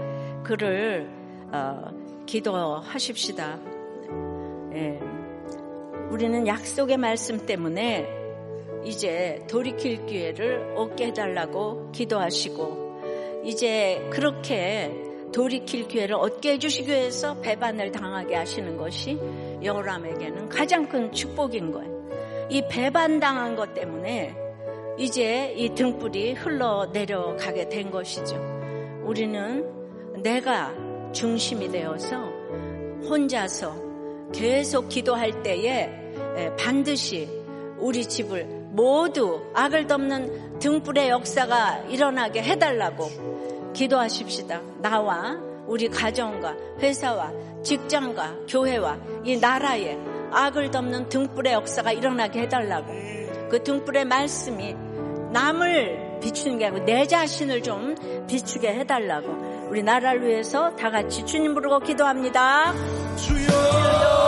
[0.42, 1.08] 그를
[1.52, 1.90] 어,
[2.26, 3.58] 기도하십시다.
[4.74, 5.00] 예.
[6.10, 8.08] 우리는 약속의 말씀 때문에
[8.84, 14.90] 이제 돌이킬 기회를 얻게 해달라고 기도하시고 이제 그렇게
[15.32, 19.18] 돌이킬 기회를 얻게 해주시기 위해서 배반을 당하게 하시는 것이
[19.62, 21.91] 여호람에게는 가장 큰 축복인 거예요.
[22.52, 24.36] 이 배반당한 것 때문에
[24.98, 28.36] 이제 이 등불이 흘러 내려가게 된 것이죠.
[29.04, 29.64] 우리는
[30.22, 30.74] 내가
[31.12, 32.30] 중심이 되어서
[33.08, 33.74] 혼자서
[34.34, 35.88] 계속 기도할 때에
[36.58, 37.26] 반드시
[37.78, 44.60] 우리 집을 모두 악을 덮는 등불의 역사가 일어나게 해달라고 기도하십시다.
[44.82, 47.32] 나와 우리 가정과 회사와
[47.62, 52.86] 직장과 교회와 이 나라에 악을 덮는 등불의 역사가 일어나게 해달라고
[53.50, 54.74] 그 등불의 말씀이
[55.32, 57.94] 남을 비추는 게 아니고 내 자신을 좀
[58.26, 62.72] 비추게 해달라고 우리 나라를 위해서 다 같이 주님 부르고 기도합니다.
[63.16, 64.21] 주여.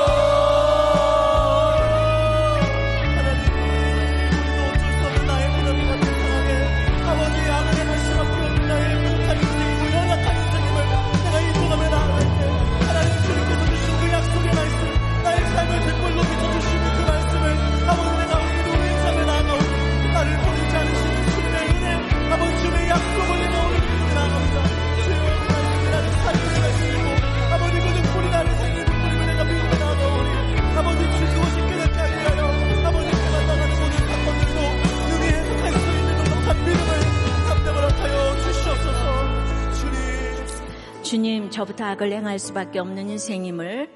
[41.15, 43.89] 주님, 저부터 악을 행할 수밖에 없는 인생임을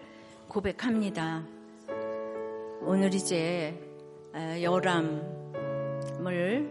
[0.46, 1.44] 고백합니다.
[2.82, 3.76] 오늘 이제
[4.62, 5.18] 여람을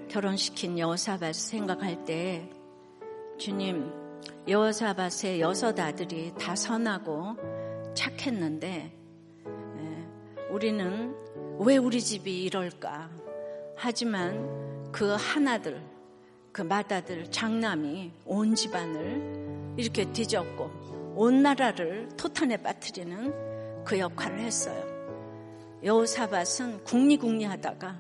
[0.08, 2.50] 결혼시킨 여사밭 생각할 때
[3.38, 3.92] 주님,
[4.48, 7.36] 여사밭의 여섯 아들이 다 선하고
[7.94, 8.94] 착했는데
[10.50, 11.14] 우리는
[11.60, 13.10] 왜 우리 집이 이럴까?
[13.76, 15.84] 하지만 그 하나들,
[16.54, 19.46] 그 맏아들 장남이 온 집안을
[19.78, 24.84] 이렇게 뒤졌고 온 나라를 토탄에 빠뜨리는 그 역할을 했어요.
[25.84, 27.96] 여호사밧은 국리국리하다가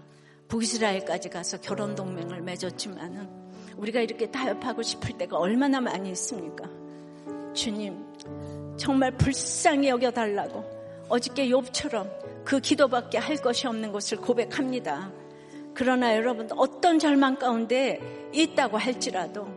[0.47, 3.29] 북이스라엘까지 가서 결혼 동맹을 맺었지만은
[3.77, 6.67] 우리가 이렇게 타협하고 싶을 때가 얼마나 많이 있습니까?
[7.53, 8.03] 주님
[8.77, 10.63] 정말 불쌍히 여겨달라고
[11.09, 12.09] 어저께 욥처럼
[12.43, 15.11] 그 기도밖에 할 것이 없는 것을 고백합니다.
[15.73, 17.99] 그러나 여러분 어떤 절망 가운데
[18.33, 19.47] 있다고 할지라도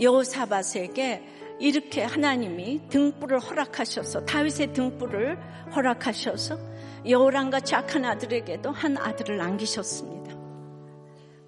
[0.00, 1.22] 여호사밧에게
[1.62, 5.38] 이렇게 하나님이 등불을 허락하셔서 다윗의 등불을
[5.76, 6.58] 허락하셔서
[7.08, 10.34] 여호랑과 착한 아들에게도 한 아들을 남기셨습니다.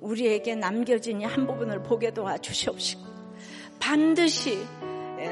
[0.01, 3.03] 우리에게 남겨진 이 한 부분을 보게 도와 주시옵시고
[3.81, 4.65] 반드시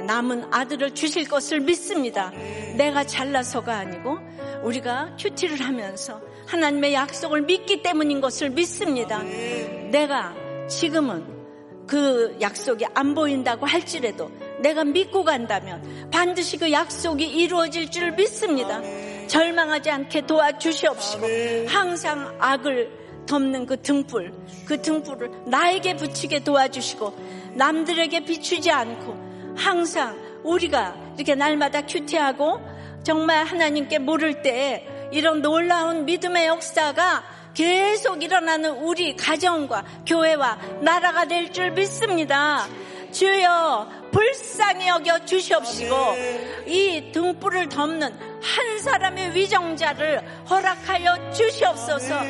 [0.05, 2.31] 남은 아들을 주실 것을 믿습니다.
[2.77, 4.19] 내가 잘나서가 아니고
[4.65, 9.23] 우리가 큐티를 하면서 하나님의 약속을 믿기 때문인 것을 믿습니다.
[9.93, 10.35] 내가
[10.69, 11.25] 지금은
[11.87, 14.31] 그 약속이 안 보인다고 할지라도
[14.63, 18.81] 내가 믿고 간다면 반드시 그 약속이 이루어질 줄 믿습니다.
[19.27, 21.27] 절망하지 않게 도와주시옵시고
[21.69, 24.33] 항상 악을 덮는 그 등불,
[24.67, 32.61] 그 등불을 나에게 붙이게 도와주시고 남들에게 비추지 않고 항상 우리가 이렇게 날마다 큐티하고
[33.05, 37.23] 정말 하나님께 물을 때 이런 놀라운 믿음의 역사가
[37.55, 42.67] 계속 일어나는 우리 가정과 교회와 나라가 될 줄 믿습니다.
[43.13, 45.97] 주여 불쌍히 여겨 주시옵시고
[46.67, 52.21] 이 등불을 덮는 한 사람의 위정자를 허락하여 주시옵소서.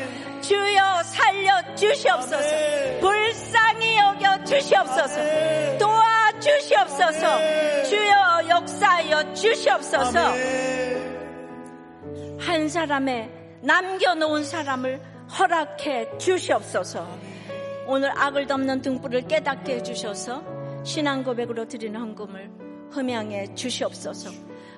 [0.41, 2.99] 주여 살려 주시옵소서.
[3.01, 5.77] 불쌍히 여겨 주시옵소서.
[5.77, 7.83] 도와 주시옵소서.
[7.83, 10.19] 주여 역사하여 주시옵소서.
[12.39, 13.29] 한 사람의
[13.61, 15.01] 남겨놓은 사람을
[15.39, 17.07] 허락해 주시옵소서.
[17.87, 20.52] 오늘 악을 덮는 등불을 깨닫게 해주셔서
[20.83, 22.51] 신앙 고백으로 드리는 헌금을
[22.91, 24.31] 흠양해 주시옵소서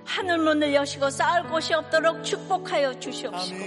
[0.05, 3.59] 하늘 문을 여시고 쌓을 곳이 없도록 축복하여 주시옵시고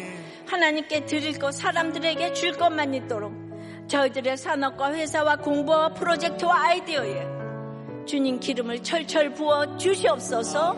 [0.47, 3.33] 하나님께 드릴 것 사람들에게 줄 것만 있도록
[3.89, 7.27] 저희들의 산업과 회사와 공부와 프로젝트와 아이디어에
[8.07, 10.77] 주님 기름을 철철 부어 주시옵소서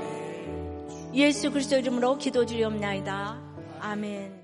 [1.14, 3.40] 예수 그리스도 이름으로 기도드리옵나이다.
[3.80, 4.39] 아멘.